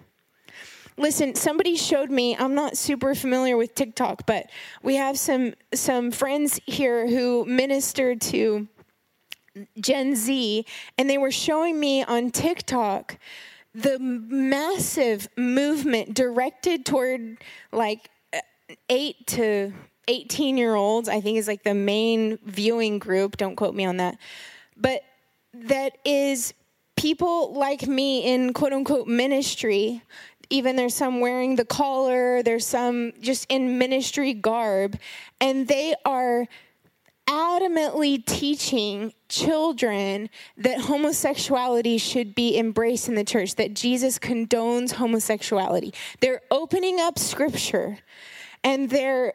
Listen, 0.96 1.34
somebody 1.34 1.76
showed 1.76 2.10
me, 2.10 2.36
I'm 2.36 2.54
not 2.54 2.76
super 2.76 3.14
familiar 3.14 3.56
with 3.56 3.74
TikTok, 3.74 4.26
but 4.26 4.50
we 4.82 4.96
have 4.96 5.18
some 5.18 5.54
some 5.72 6.10
friends 6.10 6.60
here 6.66 7.08
who 7.08 7.44
minister 7.46 8.14
to 8.14 8.68
Gen 9.80 10.14
Z, 10.14 10.66
and 10.98 11.08
they 11.08 11.16
were 11.16 11.30
showing 11.30 11.80
me 11.80 12.04
on 12.04 12.30
TikTok 12.30 13.16
the 13.74 13.98
massive 13.98 15.28
movement 15.36 16.14
directed 16.14 16.84
toward 16.84 17.38
like 17.72 18.10
uh, 18.32 18.40
eight 18.88 19.26
to 19.28 19.72
18 20.08 20.56
year 20.56 20.74
olds, 20.74 21.08
I 21.08 21.20
think 21.20 21.38
is 21.38 21.48
like 21.48 21.62
the 21.62 21.74
main 21.74 22.38
viewing 22.44 22.98
group. 22.98 23.36
Don't 23.36 23.56
quote 23.56 23.74
me 23.74 23.84
on 23.84 23.98
that. 23.98 24.18
But 24.76 25.02
that 25.54 25.98
is 26.04 26.54
people 26.96 27.52
like 27.54 27.86
me 27.86 28.32
in 28.32 28.52
quote 28.52 28.72
unquote 28.72 29.06
ministry. 29.06 30.02
Even 30.50 30.76
there's 30.76 30.94
some 30.94 31.20
wearing 31.20 31.56
the 31.56 31.64
collar, 31.64 32.42
there's 32.42 32.66
some 32.66 33.12
just 33.20 33.46
in 33.48 33.78
ministry 33.78 34.34
garb, 34.34 34.98
and 35.40 35.68
they 35.68 35.94
are 36.04 36.46
adamantly 37.28 38.24
teaching 38.26 39.12
children 39.28 40.28
that 40.56 40.80
homosexuality 40.80 41.96
should 41.96 42.34
be 42.34 42.58
embraced 42.58 43.08
in 43.08 43.14
the 43.14 43.22
church, 43.22 43.54
that 43.54 43.72
Jesus 43.72 44.18
condones 44.18 44.90
homosexuality. 44.90 45.94
They're 46.18 46.40
opening 46.50 46.98
up 46.98 47.20
scripture 47.20 47.98
and 48.64 48.90
they're 48.90 49.34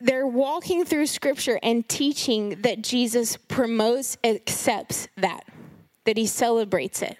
they're 0.00 0.26
walking 0.26 0.84
through 0.84 1.06
scripture 1.06 1.58
and 1.62 1.88
teaching 1.88 2.60
that 2.62 2.82
Jesus 2.82 3.36
promotes, 3.36 4.16
accepts 4.24 5.08
that, 5.16 5.46
that 6.04 6.16
he 6.16 6.26
celebrates 6.26 7.00
it. 7.02 7.16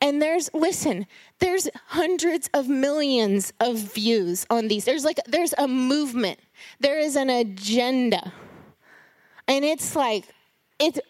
And 0.00 0.22
there's, 0.22 0.48
listen, 0.54 1.06
there's 1.40 1.68
hundreds 1.86 2.48
of 2.54 2.68
millions 2.68 3.52
of 3.58 3.76
views 3.78 4.46
on 4.48 4.68
these. 4.68 4.84
There's 4.84 5.04
like, 5.04 5.18
there's 5.26 5.54
a 5.58 5.66
movement, 5.66 6.38
there 6.78 6.98
is 6.98 7.16
an 7.16 7.30
agenda. 7.30 8.32
And 9.48 9.64
it's 9.64 9.96
like, 9.96 10.24
it's, 10.78 11.00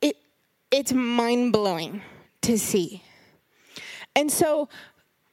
it, 0.00 0.16
it's 0.70 0.92
mind 0.92 1.52
blowing 1.52 2.02
to 2.42 2.58
see. 2.58 3.02
And 4.16 4.30
so, 4.30 4.68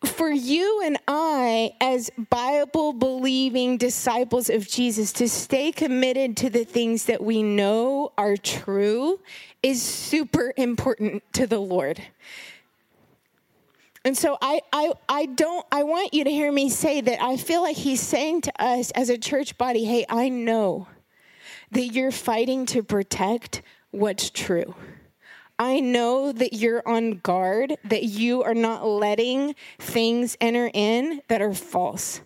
for 0.04 0.30
you 0.30 0.82
and 0.84 0.98
I, 1.08 1.74
as 1.80 2.10
Bible 2.30 2.94
believing 2.94 3.78
disciples 3.78 4.50
of 4.50 4.68
Jesus, 4.68 5.14
to 5.14 5.30
stay 5.30 5.72
committed 5.72 6.38
to 6.38 6.50
the 6.50 6.64
things 6.64 7.06
that 7.06 7.24
we 7.24 7.44
know 7.44 8.12
are 8.18 8.36
true 8.36 9.20
is 9.62 9.82
super 9.82 10.54
important 10.58 11.24
to 11.34 11.46
the 11.46 11.60
Lord. 11.60 12.02
And 14.04 14.18
so 14.18 14.38
I, 14.42 14.62
I, 14.74 14.94
I 15.08 15.26
don't, 15.28 15.66
I 15.72 15.84
want 15.84 16.14
you 16.16 16.24
to 16.24 16.32
hear 16.32 16.52
me 16.52 16.70
say 16.70 17.02
that 17.02 17.22
I 17.22 17.38
feel 17.38 17.62
like 17.62 17.78
he's 17.78 18.02
saying 18.02 18.42
to 18.42 18.64
us 18.64 18.90
as 18.92 19.10
a 19.10 19.18
church 19.18 19.58
body, 19.60 19.86
hey, 19.86 20.06
I 20.10 20.30
know 20.30 20.88
that 21.72 21.88
you're 21.88 22.12
fighting 22.12 22.66
to 22.68 22.82
protect 22.82 23.62
what's 23.92 24.32
true. 24.32 24.74
I 25.62 25.80
know 25.80 26.32
that 26.32 26.54
you're 26.54 26.82
on 26.88 27.20
guard, 27.20 27.78
that 27.84 28.04
you 28.04 28.42
are 28.42 28.56
not 28.56 28.84
letting 28.84 29.54
things 29.78 30.36
enter 30.42 30.72
in 30.74 31.22
that 31.28 31.40
are 31.40 31.54
false. 31.54 32.22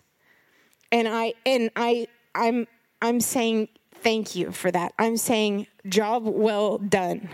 And 0.90 1.06
I 1.06 1.34
and 1.44 1.70
I 1.76 2.06
I'm 2.34 2.66
I'm 3.02 3.20
saying 3.20 3.68
thank 3.96 4.36
you 4.36 4.52
for 4.52 4.70
that. 4.70 4.94
I'm 4.98 5.18
saying 5.18 5.66
job 5.86 6.24
well 6.24 6.78
done. 6.78 7.28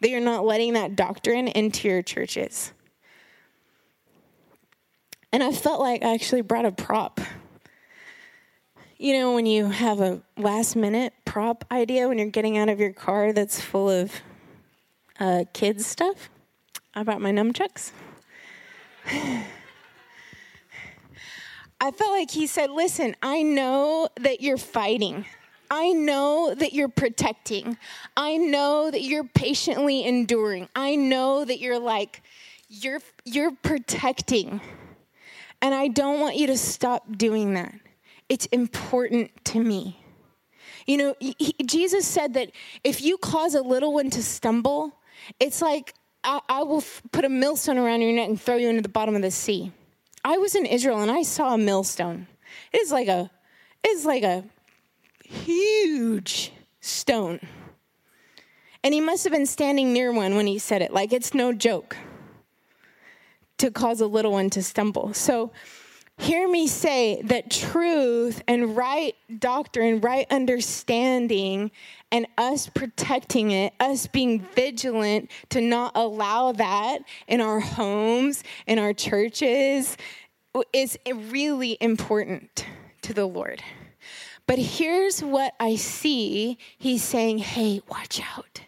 That 0.00 0.10
you're 0.10 0.20
not 0.20 0.44
letting 0.44 0.74
that 0.74 0.94
doctrine 0.94 1.48
into 1.48 1.88
your 1.88 2.02
churches. 2.02 2.72
And 5.32 5.42
I 5.42 5.50
felt 5.50 5.80
like 5.80 6.04
I 6.04 6.14
actually 6.14 6.42
brought 6.42 6.66
a 6.66 6.72
prop 6.72 7.20
you 8.98 9.12
know, 9.12 9.34
when 9.34 9.44
you 9.44 9.66
have 9.66 10.00
a 10.00 10.22
last 10.38 10.76
minute 10.76 11.12
prop 11.24 11.64
idea 11.70 12.08
when 12.08 12.16
you're 12.16 12.30
getting 12.30 12.56
out 12.56 12.70
of 12.70 12.80
your 12.80 12.92
car 12.92 13.32
that's 13.32 13.60
full 13.60 13.90
of 13.90 14.12
uh, 15.20 15.44
kids' 15.52 15.86
stuff? 15.86 16.30
I 16.94 17.02
brought 17.02 17.20
my 17.20 17.32
nunchucks. 17.32 17.92
I 19.06 19.44
felt 21.90 22.10
like 22.10 22.30
he 22.30 22.46
said, 22.46 22.70
Listen, 22.70 23.14
I 23.22 23.42
know 23.42 24.08
that 24.20 24.40
you're 24.40 24.56
fighting. 24.56 25.26
I 25.70 25.92
know 25.92 26.54
that 26.56 26.72
you're 26.72 26.88
protecting. 26.88 27.76
I 28.16 28.36
know 28.36 28.90
that 28.90 29.02
you're 29.02 29.24
patiently 29.24 30.04
enduring. 30.04 30.68
I 30.76 30.96
know 30.96 31.44
that 31.44 31.58
you're 31.58 31.78
like, 31.78 32.22
you're, 32.68 33.00
you're 33.24 33.50
protecting. 33.50 34.60
And 35.60 35.74
I 35.74 35.88
don't 35.88 36.20
want 36.20 36.36
you 36.36 36.46
to 36.48 36.58
stop 36.58 37.04
doing 37.16 37.54
that. 37.54 37.74
It's 38.28 38.46
important 38.46 39.30
to 39.46 39.62
me. 39.62 39.98
You 40.86 40.96
know, 40.98 41.14
he, 41.18 41.54
Jesus 41.64 42.06
said 42.06 42.34
that 42.34 42.52
if 42.84 43.02
you 43.02 43.18
cause 43.18 43.54
a 43.54 43.62
little 43.62 43.92
one 43.92 44.10
to 44.10 44.22
stumble, 44.22 44.96
it's 45.38 45.62
like 45.62 45.94
I, 46.24 46.40
I 46.48 46.62
will 46.62 46.78
f- 46.78 47.02
put 47.12 47.24
a 47.24 47.28
millstone 47.28 47.78
around 47.78 48.02
your 48.02 48.12
neck 48.12 48.28
and 48.28 48.40
throw 48.40 48.56
you 48.56 48.68
into 48.68 48.82
the 48.82 48.88
bottom 48.88 49.14
of 49.14 49.22
the 49.22 49.30
sea. 49.30 49.72
I 50.24 50.38
was 50.38 50.56
in 50.56 50.66
Israel 50.66 51.00
and 51.00 51.10
I 51.10 51.22
saw 51.22 51.54
a 51.54 51.58
millstone. 51.58 52.26
It 52.72 52.82
is 52.82 52.90
like 52.90 53.06
a, 53.06 53.30
it's 53.84 54.04
like 54.04 54.24
a 54.24 54.44
huge 55.24 56.52
stone. 56.80 57.40
And 58.82 58.92
he 58.92 59.00
must 59.00 59.24
have 59.24 59.32
been 59.32 59.46
standing 59.46 59.92
near 59.92 60.12
one 60.12 60.34
when 60.34 60.46
he 60.46 60.58
said 60.58 60.82
it. 60.82 60.92
Like 60.92 61.12
it's 61.12 61.32
no 61.32 61.52
joke 61.52 61.96
to 63.58 63.70
cause 63.70 64.00
a 64.00 64.06
little 64.06 64.32
one 64.32 64.50
to 64.50 64.62
stumble. 64.62 65.14
So 65.14 65.52
hear 66.18 66.48
me 66.48 66.66
say 66.66 67.20
that 67.22 67.50
truth 67.50 68.42
and 68.48 68.76
right 68.76 69.14
doctrine, 69.38 70.00
right 70.00 70.26
understanding, 70.30 71.70
and 72.10 72.26
us 72.38 72.68
protecting 72.68 73.50
it, 73.50 73.72
us 73.80 74.06
being 74.06 74.40
vigilant 74.54 75.30
to 75.50 75.60
not 75.60 75.92
allow 75.94 76.52
that 76.52 76.98
in 77.28 77.40
our 77.40 77.60
homes, 77.60 78.42
in 78.66 78.78
our 78.78 78.92
churches, 78.92 79.96
is 80.72 80.98
really 81.14 81.76
important 81.80 82.64
to 83.02 83.12
the 83.12 83.26
Lord. 83.26 83.62
But 84.46 84.58
here's 84.58 85.22
what 85.22 85.54
I 85.60 85.76
see 85.76 86.58
He's 86.78 87.02
saying, 87.02 87.38
hey, 87.38 87.82
watch 87.88 88.20
out. 88.36 88.62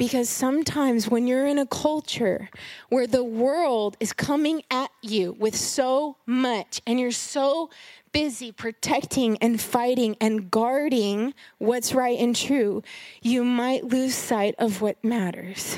Because 0.00 0.30
sometimes 0.30 1.10
when 1.10 1.26
you're 1.26 1.46
in 1.46 1.58
a 1.58 1.66
culture 1.66 2.48
where 2.88 3.06
the 3.06 3.22
world 3.22 3.98
is 4.00 4.14
coming 4.14 4.62
at 4.70 4.90
you 5.02 5.36
with 5.38 5.54
so 5.54 6.16
much 6.24 6.80
and 6.86 6.98
you're 6.98 7.10
so 7.10 7.68
busy 8.10 8.50
protecting 8.50 9.36
and 9.42 9.60
fighting 9.60 10.16
and 10.18 10.50
guarding 10.50 11.34
what's 11.58 11.92
right 11.92 12.18
and 12.18 12.34
true, 12.34 12.82
you 13.20 13.44
might 13.44 13.84
lose 13.84 14.14
sight 14.14 14.54
of 14.58 14.80
what 14.80 14.96
matters. 15.04 15.76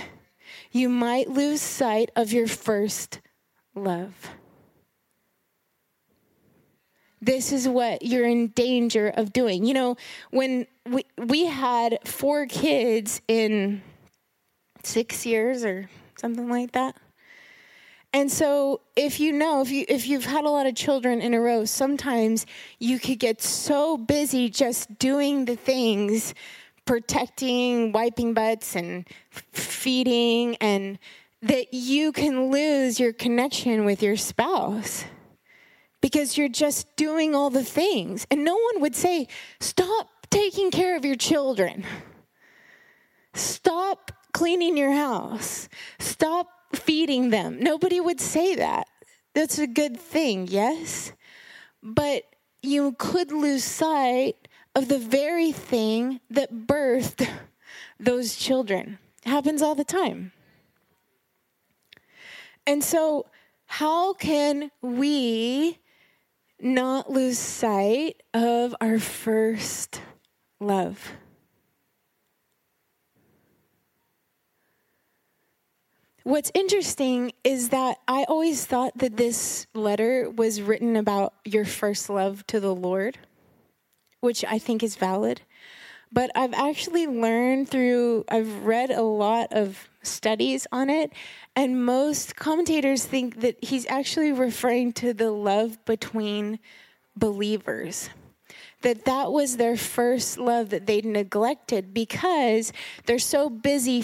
You 0.71 0.89
might 0.89 1.29
lose 1.29 1.61
sight 1.61 2.13
of 2.15 2.33
your 2.33 2.47
first 2.47 3.21
love. 3.75 4.31
This 7.21 7.51
is 7.51 7.67
what 7.67 8.05
you're 8.05 8.29
in 8.29 8.49
danger 8.55 9.09
of 9.09 9.33
doing. 9.33 9.65
You 9.65 9.75
know, 9.75 9.97
when 10.31 10.69
we, 10.89 11.07
we 11.19 11.47
had 11.47 11.99
four 12.05 12.47
kids 12.47 13.21
in 13.27 13.83
six 14.87 15.25
years 15.27 15.65
or 15.65 15.89
something 16.17 16.49
like 16.49 16.73
that. 16.73 16.97
And 18.15 18.31
so 18.31 18.83
if 18.95 19.21
you 19.21 19.33
know, 19.33 19.63
if 19.63 19.71
you 19.71 19.87
if 19.89 20.07
you've 20.07 20.27
had 20.27 20.45
a 20.45 20.51
lot 20.51 20.67
of 20.67 20.75
children 20.75 21.23
in 21.23 21.33
a 21.33 21.41
row, 21.41 21.65
sometimes 21.65 22.45
you 22.79 22.99
could 22.99 23.19
get 23.19 23.41
so 23.41 23.97
busy 23.97 24.51
just 24.51 24.99
doing 24.99 25.47
the 25.47 25.57
things, 25.57 26.35
protecting, 26.85 27.93
wiping 27.93 28.35
butts 28.35 28.77
and 28.77 29.07
feeding 29.31 30.57
and 30.57 30.99
that 31.41 31.73
you 31.73 32.13
can 32.13 32.51
lose 32.51 33.01
your 33.01 33.13
connection 33.13 33.85
with 33.85 34.03
your 34.03 34.17
spouse 34.17 35.05
because 36.03 36.37
you're 36.37 36.49
just 36.49 36.95
doing 36.97 37.35
all 37.35 37.49
the 37.49 37.65
things. 37.65 38.27
And 38.31 38.45
no 38.45 38.55
one 38.55 38.83
would 38.83 38.95
say, 38.95 39.27
"Stop 39.59 40.27
taking 40.29 40.71
care 40.71 40.97
of 40.97 41.05
your 41.05 41.17
children." 41.17 41.85
Stop 43.35 44.13
cleaning 44.33 44.77
your 44.77 44.93
house. 44.93 45.69
Stop 45.99 46.49
feeding 46.75 47.31
them. 47.31 47.59
Nobody 47.61 48.01
would 48.01 48.21
say 48.21 48.55
that. 48.57 48.87
That's 49.35 49.59
a 49.59 49.67
good 49.67 49.99
thing, 49.99 50.47
yes? 50.49 51.13
But 51.83 52.25
you 52.63 52.95
could 52.99 53.33
lose 53.33 53.65
sight 53.65 54.49
of 54.75 54.89
the 54.89 54.99
very 54.99 55.53
thing 55.53 56.21
that 56.31 56.67
birthed 56.67 57.29
those 58.01 58.37
children. 58.37 58.99
It 59.25 59.29
happens 59.29 59.63
all 59.63 59.75
the 59.75 59.85
time. 59.85 60.33
And 62.67 62.83
so, 62.83 63.27
how 63.67 64.13
can 64.15 64.71
we 64.81 65.79
not 66.61 67.11
lose 67.11 67.39
sight 67.39 68.23
of 68.33 68.75
our 68.81 68.99
first 68.99 70.01
love? 70.61 71.13
What's 76.25 76.53
interesting 76.55 77.33
is 77.43 77.71
that 77.71 77.99
I 78.07 78.25
always 78.29 78.65
thought 78.65 78.97
that 78.99 79.17
this 79.17 79.67
letter 79.75 80.31
was 80.31 80.63
written 80.63 80.95
about 80.97 81.35
your 81.45 81.65
first 81.65 82.09
love 82.09 82.47
to 82.47 82.61
the 82.61 82.75
Lord, 82.75 83.19
which 84.21 84.45
I 84.45 84.59
think 84.59 84.83
is 84.83 84.95
valid. 84.97 85.43
but 86.13 86.31
I've 86.35 86.53
actually 86.53 87.07
learned 87.07 87.71
through, 87.71 88.25
I've 88.29 88.65
read 88.65 88.91
a 88.91 89.03
lot 89.03 89.53
of 89.53 89.89
studies 90.03 90.67
on 90.71 90.91
it, 90.91 91.11
and 91.57 91.85
most 91.85 92.37
commentators 92.37 93.05
think 93.05 93.41
that 93.41 93.57
he's 93.65 93.87
actually 93.87 94.31
referring 94.31 94.93
to 94.95 95.15
the 95.15 95.31
love 95.31 95.83
between 95.87 96.59
believers 97.17 98.11
that 98.83 99.05
that 99.05 99.31
was 99.31 99.57
their 99.57 99.77
first 99.77 100.39
love 100.39 100.71
that 100.71 100.87
they'd 100.87 101.05
neglected 101.05 101.95
because 101.95 102.73
they're 103.07 103.19
so 103.19 103.49
busy 103.49 104.03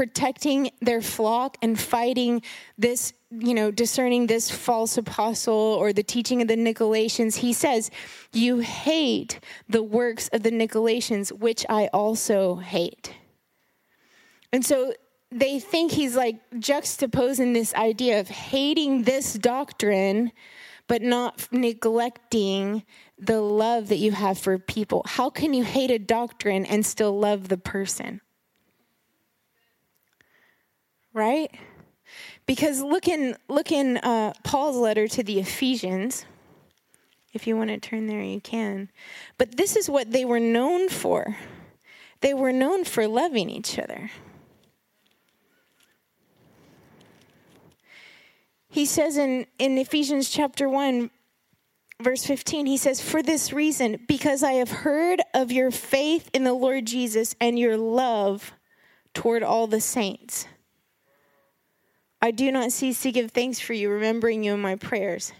protecting 0.00 0.70
their 0.80 1.02
flock 1.02 1.58
and 1.60 1.78
fighting 1.78 2.40
this, 2.78 3.12
you 3.28 3.52
know, 3.52 3.70
discerning 3.70 4.28
this 4.28 4.50
false 4.50 4.96
apostle 4.96 5.76
or 5.78 5.92
the 5.92 6.02
teaching 6.02 6.40
of 6.40 6.48
the 6.48 6.56
Nicolaitans, 6.56 7.36
he 7.36 7.52
says, 7.52 7.90
You 8.32 8.60
hate 8.60 9.40
the 9.68 9.82
works 9.82 10.28
of 10.28 10.42
the 10.42 10.50
Nicolaitans, 10.50 11.30
which 11.32 11.66
I 11.68 11.90
also 11.92 12.56
hate. 12.56 13.14
And 14.54 14.64
so 14.64 14.94
they 15.30 15.58
think 15.60 15.92
he's 15.92 16.16
like 16.16 16.38
juxtaposing 16.52 17.52
this 17.52 17.74
idea 17.74 18.20
of 18.20 18.28
hating 18.30 19.02
this 19.02 19.34
doctrine, 19.34 20.32
but 20.86 21.02
not 21.02 21.46
neglecting 21.52 22.84
the 23.18 23.42
love 23.42 23.88
that 23.88 23.98
you 23.98 24.12
have 24.12 24.38
for 24.38 24.58
people. 24.58 25.02
How 25.04 25.28
can 25.28 25.52
you 25.52 25.62
hate 25.62 25.90
a 25.90 25.98
doctrine 25.98 26.64
and 26.64 26.86
still 26.86 27.18
love 27.18 27.48
the 27.48 27.58
person? 27.58 28.22
Right? 31.12 31.50
Because 32.46 32.82
look 32.82 33.08
in, 33.08 33.36
look 33.48 33.70
in 33.70 33.98
uh, 33.98 34.32
Paul's 34.42 34.76
letter 34.76 35.06
to 35.08 35.22
the 35.22 35.38
Ephesians. 35.38 36.24
If 37.32 37.46
you 37.46 37.56
want 37.56 37.70
to 37.70 37.78
turn 37.78 38.06
there, 38.06 38.22
you 38.22 38.40
can. 38.40 38.90
But 39.38 39.56
this 39.56 39.76
is 39.76 39.88
what 39.88 40.10
they 40.10 40.24
were 40.24 40.40
known 40.40 40.88
for 40.88 41.36
they 42.20 42.34
were 42.34 42.52
known 42.52 42.84
for 42.84 43.08
loving 43.08 43.48
each 43.48 43.78
other. 43.78 44.10
He 48.68 48.86
says 48.86 49.16
in, 49.16 49.46
in 49.58 49.78
Ephesians 49.78 50.30
chapter 50.30 50.68
1, 50.68 51.10
verse 52.00 52.24
15, 52.24 52.66
he 52.66 52.76
says, 52.76 53.00
For 53.00 53.22
this 53.22 53.52
reason, 53.52 54.04
because 54.06 54.42
I 54.42 54.52
have 54.52 54.70
heard 54.70 55.20
of 55.34 55.50
your 55.50 55.70
faith 55.70 56.30
in 56.32 56.44
the 56.44 56.52
Lord 56.52 56.86
Jesus 56.86 57.34
and 57.40 57.58
your 57.58 57.76
love 57.76 58.52
toward 59.12 59.42
all 59.42 59.66
the 59.66 59.80
saints. 59.80 60.46
I 62.22 62.30
do 62.30 62.52
not 62.52 62.72
cease 62.72 63.00
to 63.02 63.12
give 63.12 63.30
thanks 63.30 63.60
for 63.60 63.72
you, 63.72 63.88
remembering 63.88 64.44
you 64.44 64.52
in 64.52 64.60
my 64.60 64.76
prayers. 64.76 65.32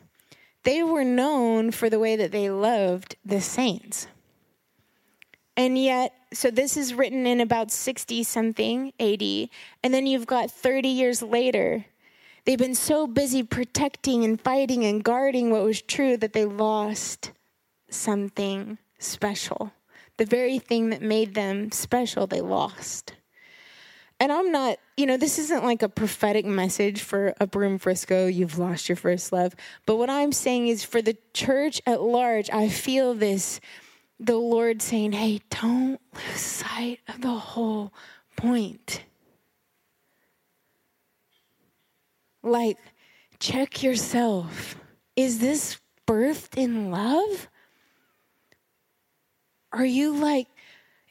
They 0.63 0.83
were 0.83 1.05
known 1.05 1.73
for 1.73 1.91
the 1.91 1.99
way 1.99 2.17
that 2.17 2.33
they 2.33 2.51
loved 2.51 3.17
the 3.25 3.41
saints. 3.41 4.07
And 5.57 5.77
yet, 5.77 6.15
so 6.33 6.51
this 6.51 6.77
is 6.79 6.95
written 6.95 7.27
in 7.27 7.41
about 7.41 7.71
60 7.71 8.23
something 8.23 8.93
AD. 8.99 9.23
And 9.83 9.93
then 9.93 10.07
you've 10.07 10.27
got 10.27 10.51
30 10.51 10.89
years 10.89 11.23
later, 11.23 11.85
they've 12.45 12.59
been 12.59 12.75
so 12.75 13.07
busy 13.07 13.43
protecting 13.43 14.25
and 14.25 14.41
fighting 14.41 14.85
and 14.85 15.05
guarding 15.05 15.51
what 15.51 15.65
was 15.65 15.83
true 15.83 16.17
that 16.17 16.33
they 16.33 16.47
lost 16.47 17.33
something 17.91 18.79
special. 18.99 19.73
The 20.17 20.25
very 20.25 20.59
thing 20.59 20.91
that 20.91 21.03
made 21.03 21.35
them 21.35 21.73
special, 21.73 22.27
they 22.27 22.41
lost 22.41 23.15
and 24.21 24.31
I'm 24.31 24.53
not, 24.53 24.79
you 24.99 25.07
know, 25.07 25.17
this 25.17 25.39
isn't 25.39 25.65
like 25.65 25.81
a 25.83 25.89
prophetic 25.89 26.45
message 26.45 27.01
for 27.01 27.35
Upper 27.41 27.59
Room 27.59 27.79
Frisco, 27.79 28.27
you've 28.27 28.59
lost 28.59 28.87
your 28.89 28.97
first 28.97 29.33
love. 29.33 29.57
But 29.87 29.97
what 29.97 30.11
I'm 30.11 30.31
saying 30.31 30.69
is 30.69 30.85
for 30.85 31.01
the 31.01 31.17
church 31.33 31.81
at 31.87 32.03
large, 32.03 32.51
I 32.51 32.69
feel 32.69 33.15
this 33.15 33.61
the 34.21 34.37
Lord 34.37 34.83
saying, 34.83 35.13
hey, 35.13 35.41
don't 35.49 35.99
lose 36.15 36.41
sight 36.41 37.01
of 37.09 37.23
the 37.23 37.29
whole 37.31 37.95
point. 38.37 39.03
Like, 42.43 42.77
check 43.39 43.83
yourself. 43.83 44.77
Is 45.17 45.39
this 45.39 45.81
birthed 46.07 46.59
in 46.59 46.91
love? 46.91 47.49
Are 49.73 49.87
you 49.87 50.15
like, 50.15 50.49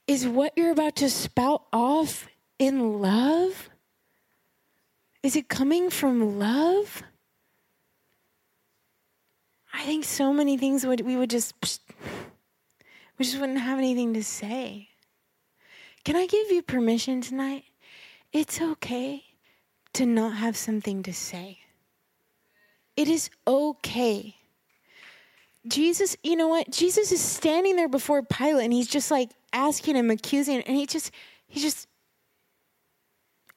is 0.05 0.27
what 0.27 0.53
you're 0.55 0.71
about 0.71 0.97
to 0.97 1.09
spout 1.09 1.63
off 1.73 2.27
in 2.59 3.01
love? 3.01 3.69
Is 5.23 5.35
it 5.35 5.49
coming 5.49 5.89
from 5.89 6.37
love? 6.37 7.03
I 9.73 9.83
think 9.83 10.03
so 10.03 10.33
many 10.33 10.57
things 10.57 10.85
would 10.85 11.01
we 11.01 11.15
would 11.15 11.29
just 11.29 11.53
we 13.17 13.25
just 13.25 13.39
wouldn't 13.39 13.59
have 13.59 13.77
anything 13.77 14.13
to 14.13 14.23
say. 14.23 14.89
Can 16.03 16.15
I 16.15 16.25
give 16.25 16.51
you 16.51 16.61
permission 16.61 17.21
tonight? 17.21 17.63
It's 18.31 18.61
okay 18.61 19.23
to 19.93 20.05
not 20.05 20.35
have 20.35 20.55
something 20.55 21.03
to 21.03 21.13
say. 21.13 21.59
It 22.95 23.07
is 23.07 23.29
okay. 23.47 24.35
Jesus, 25.67 26.15
you 26.23 26.35
know 26.35 26.47
what? 26.47 26.71
Jesus 26.71 27.11
is 27.11 27.21
standing 27.21 27.75
there 27.75 27.89
before 27.89 28.23
Pilate 28.23 28.65
and 28.65 28.73
he's 28.73 28.87
just 28.87 29.11
like 29.11 29.29
asking 29.51 29.95
him, 29.95 30.09
accusing 30.09 30.55
him, 30.55 30.63
and 30.67 30.77
he 30.77 30.85
just 30.85 31.11
he 31.47 31.59
just 31.59 31.88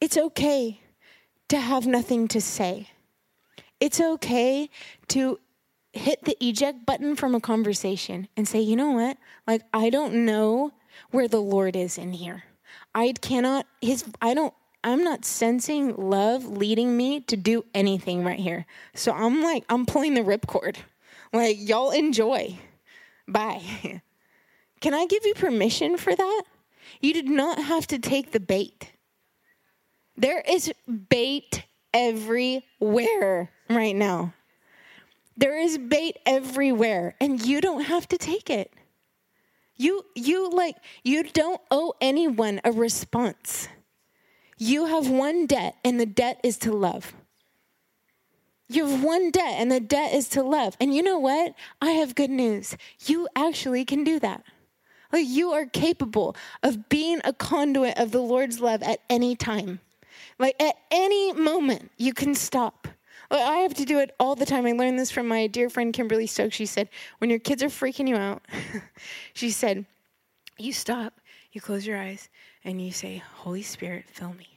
it's 0.03 0.17
okay 0.17 0.81
to 1.49 1.61
have 1.61 1.87
nothing 1.87 2.27
to 2.27 2.41
say. 2.41 2.89
It's 3.79 4.01
okay 4.01 4.69
to 5.09 5.39
hit 5.93 6.25
the 6.25 6.37
eject 6.45 6.85
button 6.85 7.15
from 7.15 7.37
a 7.37 7.41
conversation 7.41 8.27
and 8.37 8.49
say, 8.49 8.59
you 8.59 8.75
know 8.75 8.91
what? 8.91 9.17
Like, 9.47 9.63
I 9.73 9.91
don't 9.91 10.25
know 10.25 10.73
where 11.13 11.29
the 11.29 11.41
Lord 11.41 11.77
is 11.77 11.99
in 11.99 12.15
here. 12.15 12.43
I 12.97 13.13
cannot, 13.13 13.65
his, 13.81 14.05
I 14.21 14.35
don't, 14.35 14.53
I'm 14.83 15.05
not 15.05 15.25
sensing 15.25 15.95
love 15.95 16.47
leading 16.47 16.97
me 16.97 17.21
to 17.21 17.37
do 17.37 17.65
anything 17.73 18.25
right 18.25 18.41
here. 18.41 18.67
So 18.97 19.13
I'm 19.13 19.41
like, 19.41 19.65
I'm 19.69 19.87
pulling 19.87 20.15
the 20.15 20.23
ripcord. 20.23 20.79
Like, 21.33 21.59
y'all 21.61 21.93
enjoy. 21.93 22.59
Bye. 23.29 23.63
Can 24.81 24.95
I 24.95 25.07
give 25.07 25.25
you 25.25 25.35
permission 25.35 25.97
for 25.97 26.13
that? 26.13 26.43
You 27.01 27.13
did 27.13 27.29
not 27.29 27.61
have 27.61 27.87
to 27.87 28.01
take 28.01 28.33
the 28.33 28.41
bait. 28.41 28.91
There 30.17 30.43
is 30.47 30.73
bait 31.09 31.65
everywhere 31.93 33.51
right 33.69 33.97
now. 33.97 34.35
There 35.37 35.59
is 35.59 35.79
bait 35.79 36.19
everywhere, 36.27 37.15
and 37.21 37.45
you 37.45 37.61
don't 37.61 37.85
have 37.85 38.07
to 38.09 38.19
take 38.19 38.51
it. 38.51 38.73
You, 39.77 40.05
you 40.15 40.51
like, 40.51 40.77
you 41.03 41.25
don't 41.25 41.61
owe 41.71 41.95
anyone 42.01 42.61
a 42.65 42.71
response. 42.71 43.69
You 44.59 44.85
have 44.87 45.09
one 45.09 45.47
debt, 45.47 45.77
and 45.85 45.99
the 45.99 46.07
debt 46.07 46.39
is 46.45 46.59
to 46.59 46.73
love. 46.73 47.15
You 48.69 48.87
have 48.87 49.03
one 49.03 49.31
debt, 49.31 49.55
and 49.59 49.73
the 49.73 49.81
debt 49.81 50.15
is 50.15 50.29
to 50.31 50.43
love. 50.43 50.77
And 50.79 50.95
you 50.95 51.03
know 51.03 51.19
what? 51.19 51.55
I 51.81 51.93
have 51.93 52.15
good 52.15 52.31
news. 52.31 52.77
You 53.07 53.29
actually 53.35 53.85
can 53.85 54.05
do 54.05 54.21
that. 54.21 54.45
Like, 55.13 55.27
you 55.27 55.53
are 55.53 55.67
capable 55.67 56.37
of 56.63 56.89
being 56.89 57.21
a 57.25 57.33
conduit 57.33 57.99
of 57.99 58.13
the 58.13 58.21
Lord's 58.21 58.61
love 58.61 58.83
at 58.83 59.01
any 59.11 59.35
time. 59.35 59.81
Like 60.39 60.61
at 60.61 60.77
any 60.91 61.33
moment, 61.33 61.91
you 61.97 62.13
can 62.13 62.35
stop. 62.35 62.89
I 63.31 63.59
have 63.59 63.75
to 63.75 63.85
do 63.85 63.99
it 63.99 64.15
all 64.21 64.35
the 64.35 64.45
time. 64.45 64.67
I 64.67 64.73
learned 64.73 64.99
this 64.99 65.11
from 65.11 65.27
my 65.27 65.47
dear 65.47 65.71
friend 65.71 65.93
Kimberly 65.93 66.27
Stokes. 66.27 66.55
She 66.55 66.67
said, 66.67 66.89
when 67.19 67.31
your 67.31 67.39
kids 67.39 67.63
are 67.63 67.69
freaking 67.69 68.09
you 68.09 68.17
out, 68.17 68.43
she 69.33 69.51
said, 69.51 69.87
you 70.59 70.73
stop, 70.73 71.15
you 71.53 71.61
close 71.61 71.87
your 71.87 71.99
eyes, 71.99 72.29
and 72.65 72.81
you 72.81 72.93
say, 72.93 73.23
Holy 73.37 73.63
Spirit, 73.63 74.05
fill 74.07 74.35
me. 74.35 74.49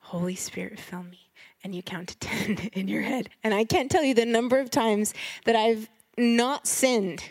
Holy 0.00 0.34
Spirit, 0.34 0.80
fill 0.80 1.02
me. 1.02 1.20
And 1.62 1.74
you 1.74 1.82
count 1.82 2.08
to 2.08 2.18
10 2.20 2.70
in 2.72 2.88
your 2.88 3.02
head. 3.02 3.28
And 3.44 3.52
I 3.52 3.64
can't 3.64 3.90
tell 3.90 4.02
you 4.02 4.14
the 4.14 4.26
number 4.26 4.58
of 4.58 4.70
times 4.70 5.12
that 5.44 5.54
I've 5.54 5.88
not 6.16 6.66
sinned 6.66 7.22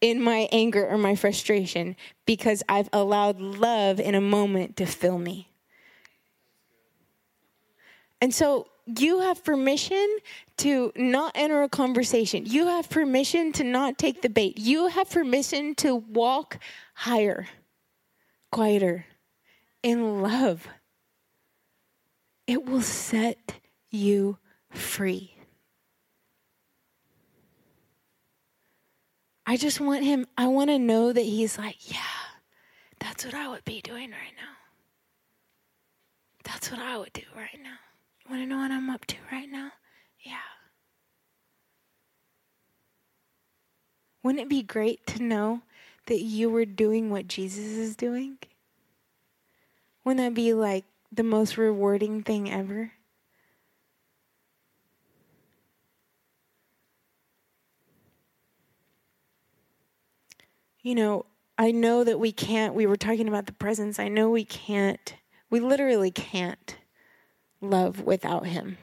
in 0.00 0.22
my 0.22 0.48
anger 0.52 0.86
or 0.88 0.98
my 0.98 1.14
frustration 1.14 1.96
because 2.26 2.62
I've 2.68 2.88
allowed 2.92 3.40
love 3.40 4.00
in 4.00 4.14
a 4.14 4.20
moment 4.20 4.76
to 4.78 4.86
fill 4.86 5.18
me. 5.18 5.48
And 8.22 8.32
so 8.32 8.68
you 8.86 9.18
have 9.18 9.42
permission 9.42 10.18
to 10.58 10.92
not 10.94 11.32
enter 11.34 11.64
a 11.64 11.68
conversation. 11.68 12.46
You 12.46 12.68
have 12.68 12.88
permission 12.88 13.50
to 13.54 13.64
not 13.64 13.98
take 13.98 14.22
the 14.22 14.28
bait. 14.28 14.58
You 14.58 14.86
have 14.86 15.10
permission 15.10 15.74
to 15.76 15.96
walk 15.96 16.60
higher, 16.94 17.48
quieter, 18.52 19.06
in 19.82 20.22
love. 20.22 20.68
It 22.46 22.64
will 22.64 22.80
set 22.80 23.54
you 23.90 24.38
free. 24.70 25.34
I 29.44 29.56
just 29.56 29.80
want 29.80 30.04
him, 30.04 30.28
I 30.38 30.46
want 30.46 30.70
to 30.70 30.78
know 30.78 31.12
that 31.12 31.22
he's 31.22 31.58
like, 31.58 31.90
yeah, 31.92 31.98
that's 33.00 33.24
what 33.24 33.34
I 33.34 33.48
would 33.48 33.64
be 33.64 33.80
doing 33.80 34.12
right 34.12 34.36
now. 34.36 34.54
That's 36.44 36.70
what 36.70 36.78
I 36.78 36.96
would 36.96 37.12
do 37.12 37.22
right 37.34 37.58
now. 37.60 37.78
Want 38.32 38.44
to 38.44 38.48
know 38.48 38.62
what 38.62 38.70
I'm 38.70 38.88
up 38.88 39.04
to 39.04 39.16
right 39.30 39.50
now? 39.50 39.72
Yeah. 40.24 40.38
Wouldn't 44.22 44.42
it 44.42 44.48
be 44.48 44.62
great 44.62 45.06
to 45.08 45.22
know 45.22 45.60
that 46.06 46.22
you 46.22 46.48
were 46.48 46.64
doing 46.64 47.10
what 47.10 47.28
Jesus 47.28 47.66
is 47.66 47.94
doing? 47.94 48.38
Wouldn't 50.02 50.26
that 50.26 50.32
be 50.32 50.54
like 50.54 50.86
the 51.12 51.22
most 51.22 51.58
rewarding 51.58 52.22
thing 52.22 52.50
ever? 52.50 52.92
You 60.80 60.94
know, 60.94 61.26
I 61.58 61.70
know 61.70 62.02
that 62.02 62.18
we 62.18 62.32
can't, 62.32 62.72
we 62.72 62.86
were 62.86 62.96
talking 62.96 63.28
about 63.28 63.44
the 63.44 63.52
presence. 63.52 63.98
I 63.98 64.08
know 64.08 64.30
we 64.30 64.46
can't, 64.46 65.16
we 65.50 65.60
literally 65.60 66.10
can't 66.10 66.78
love 67.62 68.02
without 68.02 68.46
Him. 68.46 68.76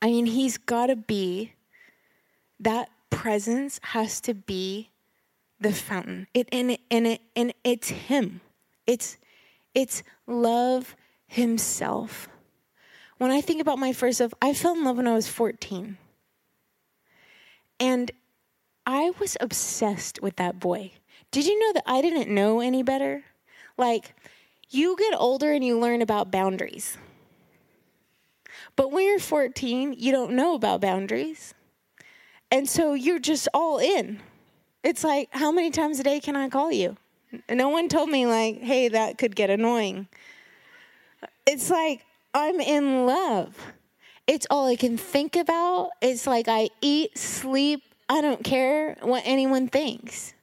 I 0.00 0.06
mean, 0.06 0.26
He's 0.26 0.58
got 0.58 0.86
to 0.86 0.96
be, 0.96 1.52
that 2.60 2.90
presence 3.10 3.80
has 3.82 4.20
to 4.22 4.34
be 4.34 4.90
the 5.60 5.72
fountain. 5.72 6.28
It 6.34 6.48
and 6.52 6.72
it 6.72 6.80
and 6.90 7.06
it 7.06 7.20
and 7.34 7.52
it's 7.64 7.88
Him. 7.88 8.40
It's 8.86 9.16
it's 9.74 10.02
love 10.26 10.94
Himself. 11.26 12.28
When 13.18 13.30
I 13.32 13.40
think 13.40 13.60
about 13.60 13.78
my 13.78 13.92
first 13.92 14.20
love, 14.20 14.34
I 14.40 14.54
fell 14.54 14.74
in 14.74 14.84
love 14.84 14.96
when 14.96 15.08
I 15.08 15.14
was 15.14 15.28
14. 15.28 15.98
And 17.80 18.10
I 18.86 19.12
was 19.18 19.36
obsessed 19.40 20.22
with 20.22 20.36
that 20.36 20.60
boy. 20.60 20.92
Did 21.30 21.46
you 21.46 21.58
know 21.58 21.72
that 21.74 21.84
I 21.86 22.00
didn't 22.00 22.32
know 22.32 22.60
any 22.60 22.82
better? 22.82 23.24
Like, 23.76 24.14
you 24.70 24.96
get 24.96 25.14
older 25.18 25.52
and 25.52 25.64
you 25.64 25.78
learn 25.78 26.00
about 26.00 26.30
boundaries. 26.30 26.96
But 28.78 28.92
when 28.92 29.06
you're 29.06 29.18
14, 29.18 29.96
you 29.98 30.12
don't 30.12 30.34
know 30.34 30.54
about 30.54 30.80
boundaries. 30.80 31.52
And 32.52 32.68
so 32.68 32.94
you're 32.94 33.18
just 33.18 33.48
all 33.52 33.78
in. 33.78 34.20
It's 34.84 35.02
like, 35.02 35.30
how 35.32 35.50
many 35.50 35.72
times 35.72 35.98
a 35.98 36.04
day 36.04 36.20
can 36.20 36.36
I 36.36 36.48
call 36.48 36.70
you? 36.70 36.96
No 37.50 37.70
one 37.70 37.88
told 37.88 38.08
me, 38.08 38.24
like, 38.24 38.60
hey, 38.60 38.86
that 38.86 39.18
could 39.18 39.34
get 39.34 39.50
annoying. 39.50 40.06
It's 41.44 41.70
like, 41.70 42.06
I'm 42.32 42.60
in 42.60 43.04
love. 43.04 43.56
It's 44.28 44.46
all 44.48 44.68
I 44.68 44.76
can 44.76 44.96
think 44.96 45.34
about. 45.34 45.90
It's 46.00 46.28
like 46.28 46.46
I 46.46 46.70
eat, 46.80 47.18
sleep. 47.18 47.82
I 48.08 48.20
don't 48.20 48.44
care 48.44 48.96
what 49.00 49.24
anyone 49.26 49.66
thinks. 49.66 50.34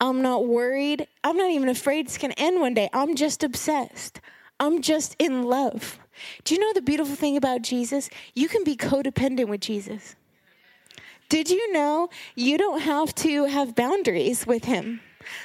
I'm 0.00 0.22
not 0.22 0.46
worried. 0.46 1.08
I'm 1.24 1.36
not 1.36 1.50
even 1.50 1.68
afraid 1.68 2.06
it's 2.06 2.18
going 2.18 2.34
to 2.34 2.40
end 2.40 2.60
one 2.60 2.74
day. 2.74 2.88
I'm 2.92 3.16
just 3.16 3.42
obsessed. 3.42 4.20
I'm 4.60 4.80
just 4.80 5.16
in 5.18 5.42
love. 5.42 5.98
Do 6.44 6.54
you 6.54 6.60
know 6.60 6.72
the 6.72 6.82
beautiful 6.82 7.14
thing 7.14 7.36
about 7.36 7.62
Jesus? 7.62 8.10
You 8.34 8.48
can 8.48 8.64
be 8.64 8.76
codependent 8.76 9.48
with 9.48 9.60
Jesus. 9.60 10.16
Did 11.28 11.48
you 11.48 11.72
know 11.72 12.08
you 12.34 12.58
don't 12.58 12.80
have 12.80 13.14
to 13.16 13.44
have 13.44 13.74
boundaries 13.76 14.46
with 14.46 14.64
him? 14.64 15.00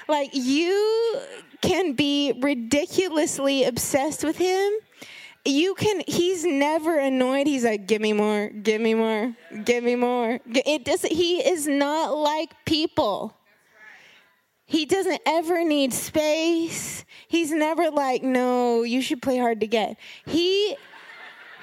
Like 0.08 0.32
you 0.34 1.20
can 1.62 1.94
be 1.94 2.34
ridiculously 2.42 3.64
obsessed 3.66 4.24
with 4.24 4.38
him. 4.38 4.72
You 5.46 5.76
can 5.76 6.02
he's 6.08 6.44
never 6.44 6.98
annoyed. 6.98 7.46
He's 7.46 7.64
like, 7.64 7.86
"Give 7.86 8.02
me 8.02 8.14
more, 8.14 8.50
give 8.50 8.82
me 8.82 8.96
more, 8.96 9.36
give 9.64 9.84
me 9.84 9.96
more." 9.96 10.40
It 10.48 10.86
does 10.86 11.04
he 11.04 11.38
is 11.48 11.68
not 11.68 12.18
like 12.18 12.66
people. 12.66 13.36
He 14.66 14.86
doesn't 14.86 15.22
ever 15.26 15.64
need 15.64 15.94
space. 15.94 17.06
He's 17.28 17.52
never 17.52 17.92
like, 17.92 18.24
no, 18.24 18.84
you 18.84 19.02
should 19.02 19.22
play 19.22 19.38
hard 19.38 19.60
to 19.60 19.68
get. 19.68 19.98
He, 20.26 20.76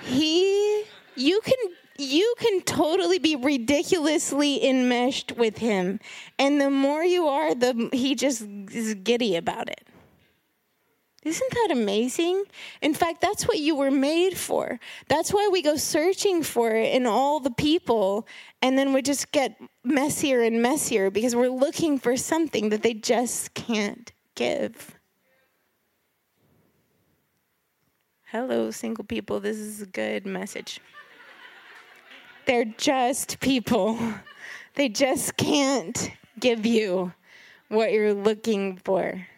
he, 0.03 0.85
you 1.17 1.41
can, 1.41 1.57
you 1.99 2.35
can 2.39 2.61
totally 2.63 3.19
be 3.19 3.37
ridiculously 3.37 4.65
enmeshed 4.65 5.33
with 5.33 5.59
him. 5.59 5.99
And 6.39 6.61
the 6.61 6.71
more 6.71 7.03
you 7.03 7.27
are, 7.27 7.55
the, 7.55 7.89
he 7.93 8.15
just 8.15 8.43
is 8.43 8.95
giddy 8.95 9.37
about 9.37 9.69
it. 9.69 9.87
Isn't 11.25 11.51
that 11.53 11.69
amazing? 11.71 12.45
In 12.81 12.95
fact, 12.95 13.21
that's 13.21 13.47
what 13.47 13.59
you 13.59 13.77
were 13.77 13.93
made 13.93 14.37
for. 14.37 14.81
That's 15.09 15.33
why 15.33 15.49
we 15.53 15.63
go 15.63 15.77
searching 15.77 16.43
for 16.43 16.73
it 16.75 16.93
in 16.95 17.07
all 17.07 17.39
the 17.39 17.53
people, 17.53 18.27
and 18.61 18.77
then 18.77 18.93
we 18.93 19.03
just 19.03 19.31
get 19.31 19.57
messier 19.85 20.43
and 20.43 20.61
messier 20.61 21.11
because 21.11 21.37
we're 21.37 21.49
looking 21.49 21.99
for 21.99 22.17
something 22.17 22.71
that 22.71 22.83
they 22.83 22.95
just 22.95 23.55
can't 23.55 24.13
give. 24.35 24.99
Hello, 28.25 28.73
single 28.73 29.05
people. 29.05 29.39
This 29.39 29.59
is 29.59 29.81
a 29.81 29.87
good 29.87 30.27
message. 30.27 30.81
They're 32.47 32.65
just 32.65 33.39
people, 33.39 33.97
they 34.75 34.89
just 34.89 35.37
can't 35.37 36.11
give 36.41 36.67
you 36.67 37.13
what 37.69 37.93
you're 37.93 38.15
looking 38.15 38.79
for. 38.79 39.29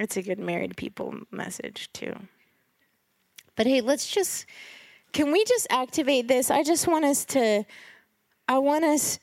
It's 0.00 0.16
a 0.16 0.22
good 0.22 0.38
married 0.38 0.78
people 0.78 1.14
message, 1.30 1.90
too. 1.92 2.14
But 3.54 3.66
hey, 3.66 3.82
let's 3.82 4.10
just, 4.10 4.46
can 5.12 5.30
we 5.30 5.44
just 5.44 5.66
activate 5.68 6.26
this? 6.26 6.50
I 6.50 6.62
just 6.62 6.88
want 6.88 7.04
us 7.04 7.26
to, 7.26 7.66
I 8.48 8.58
want 8.58 8.84
us 8.84 9.18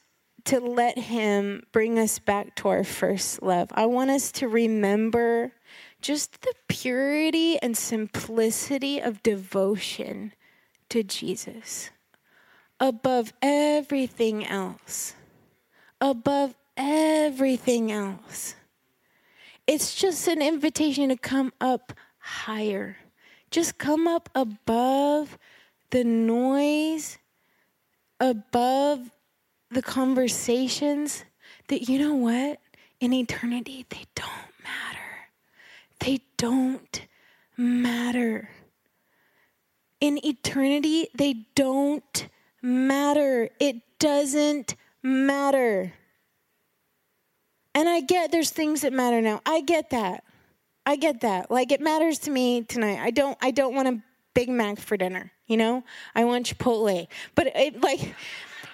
to 0.45 0.59
let 0.59 0.99
Him 0.99 1.63
bring 1.71 1.97
us 1.97 2.19
back 2.19 2.55
to 2.57 2.67
our 2.67 2.83
first 2.83 3.41
love. 3.41 3.69
I 3.73 3.87
want 3.87 4.11
us 4.11 4.31
to 4.33 4.47
remember 4.47 5.51
just 5.99 6.41
the 6.41 6.53
purity 6.67 7.57
and 7.57 7.75
simplicity 7.75 8.99
of 8.99 9.23
devotion 9.23 10.33
to 10.89 11.01
Jesus 11.01 11.89
above 12.79 13.33
everything 13.41 14.45
else. 14.45 15.15
Above 15.99 16.53
everything 16.77 17.91
else. 17.91 18.53
It's 19.67 19.93
just 19.93 20.27
an 20.27 20.41
invitation 20.41 21.09
to 21.09 21.17
come 21.17 21.51
up 21.59 21.93
higher. 22.19 22.97
Just 23.51 23.77
come 23.77 24.07
up 24.07 24.29
above 24.33 25.37
the 25.89 26.03
noise, 26.03 27.17
above 28.19 29.11
the 29.69 29.81
conversations 29.81 31.25
that, 31.67 31.89
you 31.89 31.99
know 31.99 32.15
what? 32.15 32.59
In 32.99 33.13
eternity, 33.13 33.85
they 33.89 34.05
don't 34.15 34.53
matter. 34.63 34.99
They 35.99 36.21
don't 36.37 37.07
matter. 37.57 38.49
In 39.99 40.25
eternity, 40.25 41.09
they 41.13 41.45
don't 41.55 42.27
matter. 42.61 43.49
It 43.59 43.81
doesn't 43.99 44.75
matter. 45.03 45.93
And 47.77 47.87
I 47.87 47.99
get 47.99 48.31
there's 48.31 48.49
things 48.49 48.81
that 48.81 48.91
matter 48.91 49.21
now. 49.21 49.39
I 49.45 49.61
get 49.61 49.91
that. 49.91 50.23
I 50.83 50.95
get 50.95 51.21
that. 51.21 51.51
Like 51.51 51.71
it 51.71 51.79
matters 51.79 52.17
to 52.19 52.31
me 52.31 52.63
tonight. 52.63 52.97
I 52.99 53.11
don't 53.11 53.37
I 53.39 53.51
don't 53.51 53.75
want 53.75 53.87
a 53.87 54.01
Big 54.33 54.49
Mac 54.49 54.79
for 54.79 54.97
dinner, 54.97 55.31
you 55.45 55.57
know? 55.57 55.83
I 56.15 56.25
want 56.25 56.47
Chipotle. 56.47 57.07
But 57.35 57.51
it, 57.55 57.79
like 57.79 58.15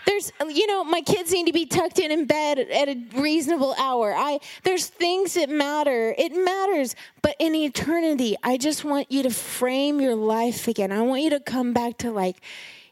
there's 0.05 0.31
you 0.47 0.67
know 0.67 0.85
my 0.85 1.01
kids 1.01 1.33
need 1.33 1.47
to 1.47 1.51
be 1.51 1.65
tucked 1.65 1.99
in 1.99 2.11
in 2.11 2.23
bed 2.25 2.59
at 2.59 2.87
a 2.87 3.01
reasonable 3.15 3.73
hour 3.77 4.13
i 4.13 4.37
there's 4.63 4.87
things 4.87 5.35
that 5.35 5.49
matter 5.49 6.13
it 6.17 6.33
matters 6.33 6.93
but 7.21 7.37
in 7.39 7.55
eternity 7.55 8.35
i 8.43 8.57
just 8.57 8.83
want 8.83 9.09
you 9.09 9.23
to 9.23 9.29
frame 9.29 10.01
your 10.01 10.15
life 10.15 10.67
again 10.67 10.91
i 10.91 10.99
want 10.99 11.21
you 11.21 11.29
to 11.29 11.39
come 11.39 11.71
back 11.71 11.97
to 11.97 12.11
like 12.11 12.35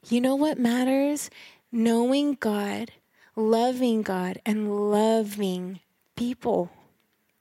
you 0.07 0.21
know 0.21 0.35
what 0.35 0.57
matters 0.57 1.29
knowing 1.69 2.37
god 2.39 2.91
loving 3.35 4.01
god 4.01 4.39
and 4.45 4.89
loving 4.89 5.81
people. 6.21 6.69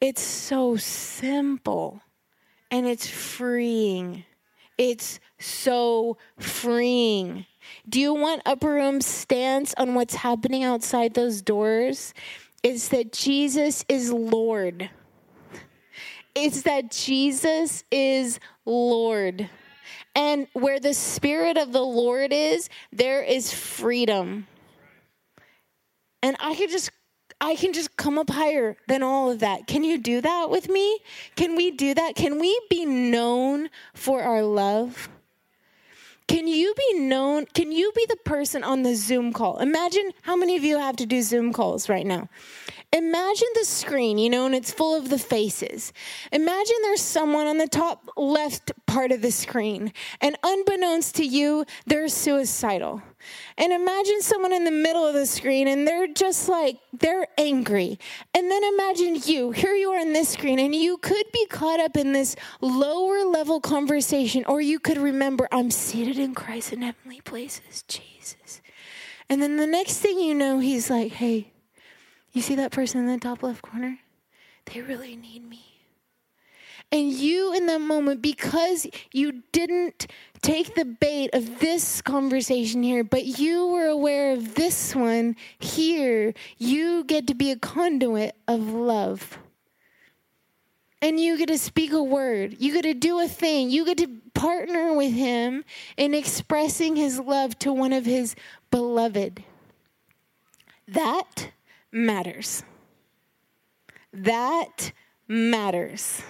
It's 0.00 0.22
so 0.22 0.76
simple 0.76 2.00
and 2.70 2.86
it's 2.86 3.06
freeing. 3.06 4.24
It's 4.78 5.20
so 5.38 6.16
freeing. 6.38 7.44
Do 7.86 8.00
you 8.00 8.14
want 8.14 8.40
upper 8.46 8.72
room 8.72 9.02
stance 9.02 9.74
on 9.76 9.94
what's 9.94 10.14
happening 10.14 10.64
outside 10.64 11.12
those 11.12 11.42
doors? 11.42 12.14
It's 12.62 12.88
that 12.88 13.12
Jesus 13.12 13.84
is 13.86 14.10
Lord. 14.10 14.88
It's 16.34 16.62
that 16.62 16.90
Jesus 16.90 17.84
is 17.90 18.40
Lord. 18.64 19.50
And 20.14 20.46
where 20.54 20.80
the 20.80 20.94
Spirit 20.94 21.58
of 21.58 21.72
the 21.72 21.84
Lord 21.84 22.32
is, 22.32 22.70
there 22.92 23.22
is 23.22 23.52
freedom. 23.52 24.46
And 26.22 26.34
I 26.40 26.54
could 26.54 26.70
just 26.70 26.90
I 27.40 27.56
can 27.56 27.72
just 27.72 27.96
come 27.96 28.18
up 28.18 28.28
higher 28.28 28.76
than 28.86 29.02
all 29.02 29.30
of 29.30 29.40
that. 29.40 29.66
Can 29.66 29.82
you 29.82 29.96
do 29.96 30.20
that 30.20 30.50
with 30.50 30.68
me? 30.68 31.00
Can 31.36 31.56
we 31.56 31.70
do 31.70 31.94
that? 31.94 32.14
Can 32.14 32.38
we 32.38 32.60
be 32.68 32.84
known 32.84 33.70
for 33.94 34.22
our 34.22 34.42
love? 34.42 35.08
Can 36.28 36.46
you 36.46 36.74
be 36.76 37.00
known? 37.00 37.46
Can 37.46 37.72
you 37.72 37.90
be 37.96 38.06
the 38.08 38.16
person 38.18 38.62
on 38.62 38.82
the 38.82 38.94
Zoom 38.94 39.32
call? 39.32 39.58
Imagine 39.58 40.12
how 40.22 40.36
many 40.36 40.56
of 40.56 40.62
you 40.62 40.78
have 40.78 40.94
to 40.96 41.06
do 41.06 41.22
Zoom 41.22 41.52
calls 41.52 41.88
right 41.88 42.06
now. 42.06 42.28
imagine 42.92 43.48
the 43.54 43.64
screen, 43.64 44.18
you 44.18 44.30
know, 44.30 44.46
and 44.46 44.54
it's 44.54 44.72
full 44.72 44.96
of 44.96 45.08
the 45.08 45.18
faces. 45.18 45.92
Imagine 46.30 46.76
there's 46.82 47.00
someone 47.00 47.46
on 47.46 47.58
the 47.58 47.66
top 47.66 48.08
left 48.16 48.70
part 48.86 49.10
of 49.10 49.22
the 49.22 49.32
screen, 49.32 49.92
and 50.20 50.36
unbeknownst 50.44 51.16
to 51.16 51.24
you, 51.24 51.64
they're 51.86 52.08
suicidal. 52.08 53.02
And 53.56 53.72
imagine 53.72 54.22
someone 54.22 54.52
in 54.52 54.64
the 54.64 54.70
middle 54.70 55.06
of 55.06 55.14
the 55.14 55.26
screen 55.26 55.68
and 55.68 55.86
they're 55.86 56.06
just 56.06 56.48
like, 56.48 56.78
they're 56.92 57.26
angry. 57.38 57.98
And 58.34 58.50
then 58.50 58.64
imagine 58.64 59.20
you, 59.24 59.50
here 59.50 59.74
you 59.74 59.90
are 59.90 59.98
in 59.98 60.12
this 60.12 60.30
screen, 60.30 60.58
and 60.58 60.74
you 60.74 60.96
could 60.98 61.26
be 61.32 61.46
caught 61.46 61.80
up 61.80 61.96
in 61.96 62.12
this 62.12 62.36
lower 62.60 63.24
level 63.24 63.60
conversation, 63.60 64.44
or 64.46 64.60
you 64.60 64.78
could 64.78 64.98
remember, 64.98 65.48
I'm 65.52 65.70
seated 65.70 66.18
in 66.18 66.34
Christ 66.34 66.72
in 66.72 66.82
heavenly 66.82 67.20
places, 67.20 67.82
Jesus. 67.88 68.60
And 69.28 69.40
then 69.40 69.56
the 69.56 69.66
next 69.66 69.98
thing 69.98 70.18
you 70.18 70.34
know, 70.34 70.58
he's 70.58 70.90
like, 70.90 71.12
hey, 71.12 71.52
you 72.32 72.42
see 72.42 72.56
that 72.56 72.72
person 72.72 73.00
in 73.00 73.06
the 73.06 73.18
top 73.18 73.42
left 73.42 73.62
corner? 73.62 73.98
They 74.66 74.80
really 74.80 75.16
need 75.16 75.48
me. 75.48 75.69
And 76.92 77.12
you, 77.12 77.54
in 77.54 77.66
that 77.66 77.80
moment, 77.80 78.20
because 78.20 78.86
you 79.12 79.42
didn't 79.52 80.08
take 80.42 80.74
the 80.74 80.84
bait 80.84 81.30
of 81.32 81.60
this 81.60 82.02
conversation 82.02 82.82
here, 82.82 83.04
but 83.04 83.38
you 83.38 83.68
were 83.68 83.86
aware 83.86 84.32
of 84.32 84.56
this 84.56 84.94
one 84.94 85.36
here, 85.58 86.34
you 86.58 87.04
get 87.04 87.28
to 87.28 87.34
be 87.34 87.52
a 87.52 87.56
conduit 87.56 88.34
of 88.48 88.70
love. 88.70 89.38
And 91.02 91.18
you 91.18 91.38
get 91.38 91.48
to 91.48 91.58
speak 91.58 91.92
a 91.92 92.02
word. 92.02 92.56
You 92.58 92.72
get 92.72 92.82
to 92.82 92.94
do 92.94 93.20
a 93.20 93.28
thing. 93.28 93.70
You 93.70 93.84
get 93.84 93.98
to 93.98 94.08
partner 94.34 94.92
with 94.94 95.12
him 95.12 95.64
in 95.96 96.12
expressing 96.12 96.96
his 96.96 97.18
love 97.18 97.58
to 97.60 97.72
one 97.72 97.92
of 97.92 98.04
his 98.04 98.34
beloved. 98.70 99.42
That 100.88 101.52
matters. 101.92 102.64
That 104.12 104.92
matters. 105.28 106.22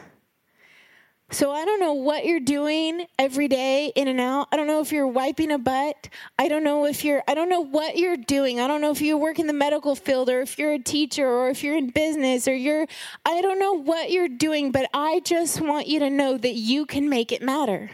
So 1.33 1.53
I 1.53 1.65
don't 1.65 1.79
know 1.79 1.93
what 1.93 2.25
you're 2.25 2.41
doing 2.41 3.07
every 3.17 3.47
day 3.47 3.93
in 3.95 4.09
and 4.09 4.21
out. 4.21 4.49
I 4.51 4.57
don't 4.57 4.67
know 4.67 4.81
if 4.81 4.91
you're 4.91 5.07
wiping 5.07 5.53
a 5.53 5.59
butt. 5.59 6.09
I 6.41 6.49
don't 6.49 6.65
know 6.65 6.87
if 6.87 7.05
you're 7.05 7.23
I 7.29 7.35
don't 7.35 7.49
know 7.49 7.61
what 7.61 7.97
you're 7.97 8.17
doing. 8.17 8.59
I 8.59 8.67
don't 8.67 8.81
know 8.81 8.91
if 8.91 9.01
you 9.01 9.17
work 9.17 9.39
in 9.39 9.47
the 9.47 9.53
medical 9.53 9.95
field 9.95 10.29
or 10.29 10.41
if 10.41 10.59
you're 10.59 10.73
a 10.73 10.79
teacher 10.81 11.29
or 11.29 11.49
if 11.49 11.63
you're 11.63 11.77
in 11.77 11.91
business 11.91 12.49
or 12.49 12.55
you're 12.55 12.85
I 13.25 13.43
don't 13.43 13.61
know 13.61 13.75
what 13.75 14.11
you're 14.11 14.29
doing, 14.29 14.73
but 14.73 14.91
I 14.93 15.21
just 15.21 15.61
want 15.61 15.87
you 15.87 16.01
to 16.01 16.11
know 16.11 16.37
that 16.37 16.55
you 16.55 16.85
can 16.85 17.09
make 17.09 17.31
it 17.31 17.43
matter. 17.43 17.91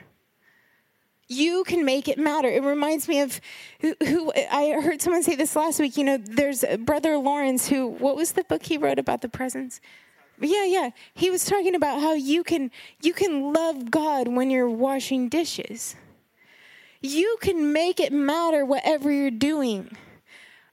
You 1.29 1.64
can 1.64 1.85
make 1.85 2.09
it 2.09 2.18
matter. 2.18 2.49
It 2.49 2.62
reminds 2.62 3.07
me 3.07 3.20
of 3.20 3.40
who, 3.81 3.94
who, 4.07 4.33
I 4.51 4.81
heard 4.81 5.03
someone 5.03 5.25
say 5.25 5.35
this 5.35 5.57
last 5.57 5.81
week. 5.81 5.96
You 5.96 6.05
know, 6.05 6.18
there's 6.18 6.64
Brother 6.79 7.18
Lawrence 7.18 7.68
who, 7.68 7.88
what 7.88 8.16
was 8.16 8.33
the 8.33 8.44
book 8.44 8.62
he 8.62 8.79
wrote 8.79 9.01
about 9.01 9.22
the 9.22 9.29
presence? 9.29 9.81
Yeah, 10.40 10.64
yeah. 10.64 10.90
He 11.14 11.31
was 11.31 11.44
talking 11.44 11.75
about 11.75 12.01
how 12.01 12.12
you 12.12 12.44
can 12.44 12.70
you 13.03 13.12
can 13.12 13.53
love 13.53 13.90
God 13.90 14.29
when 14.29 14.51
you're 14.51 14.68
washing 14.68 15.29
dishes. 15.29 15.96
You 17.01 17.38
can 17.40 17.72
make 17.72 18.01
it 18.01 18.12
matter 18.12 18.64
whatever 18.64 19.11
you're 19.11 19.31
doing. 19.31 19.96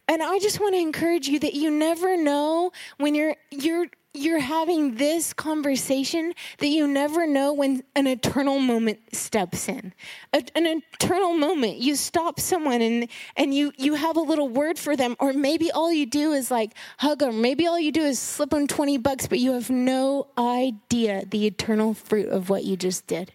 And 0.08 0.22
I 0.22 0.40
just 0.40 0.60
want 0.60 0.74
to 0.76 0.80
encourage 0.80 1.28
you 1.28 1.40
that 1.40 1.54
you 1.54 1.72
never 1.72 2.18
know 2.18 2.72
when 2.98 3.16
you're 3.16 3.36
you're 3.52 3.88
you're 4.14 4.40
having 4.40 4.96
this 4.96 5.34
conversation 5.34 6.34
that 6.60 6.68
you 6.68 6.88
never 6.88 7.26
know 7.26 7.52
when 7.54 7.84
an 7.96 8.06
eternal 8.06 8.60
moment 8.60 9.00
steps 9.12 9.68
in. 9.68 9.94
A, 10.34 10.44
an 10.56 10.68
eternal 10.68 11.34
moment. 11.34 11.78
You 11.78 11.96
stop 11.96 12.40
someone 12.40 12.82
and 12.82 13.08
and 13.36 13.54
you 13.54 13.72
you 13.78 13.96
have 13.96 14.16
a 14.16 14.22
little 14.22 14.50
word 14.50 14.78
for 14.78 14.96
them 14.96 15.16
or 15.20 15.34
maybe 15.34 15.72
all 15.72 15.92
you 15.92 16.06
do 16.06 16.32
is 16.32 16.52
like 16.52 16.74
hug 17.00 17.20
them 17.20 17.42
maybe 17.42 17.66
all 17.66 17.80
you 17.80 17.92
do 17.92 18.04
is 18.04 18.20
slip 18.20 18.52
them 18.52 18.68
20 18.68 18.98
bucks 18.98 19.28
but 19.28 19.40
you 19.40 19.54
have 19.54 19.70
no 19.70 20.28
idea 20.38 21.26
the 21.26 21.46
eternal 21.46 21.94
fruit 21.94 22.30
of 22.30 22.50
what 22.50 22.64
you 22.64 22.78
just 22.78 23.08
did 23.08 23.34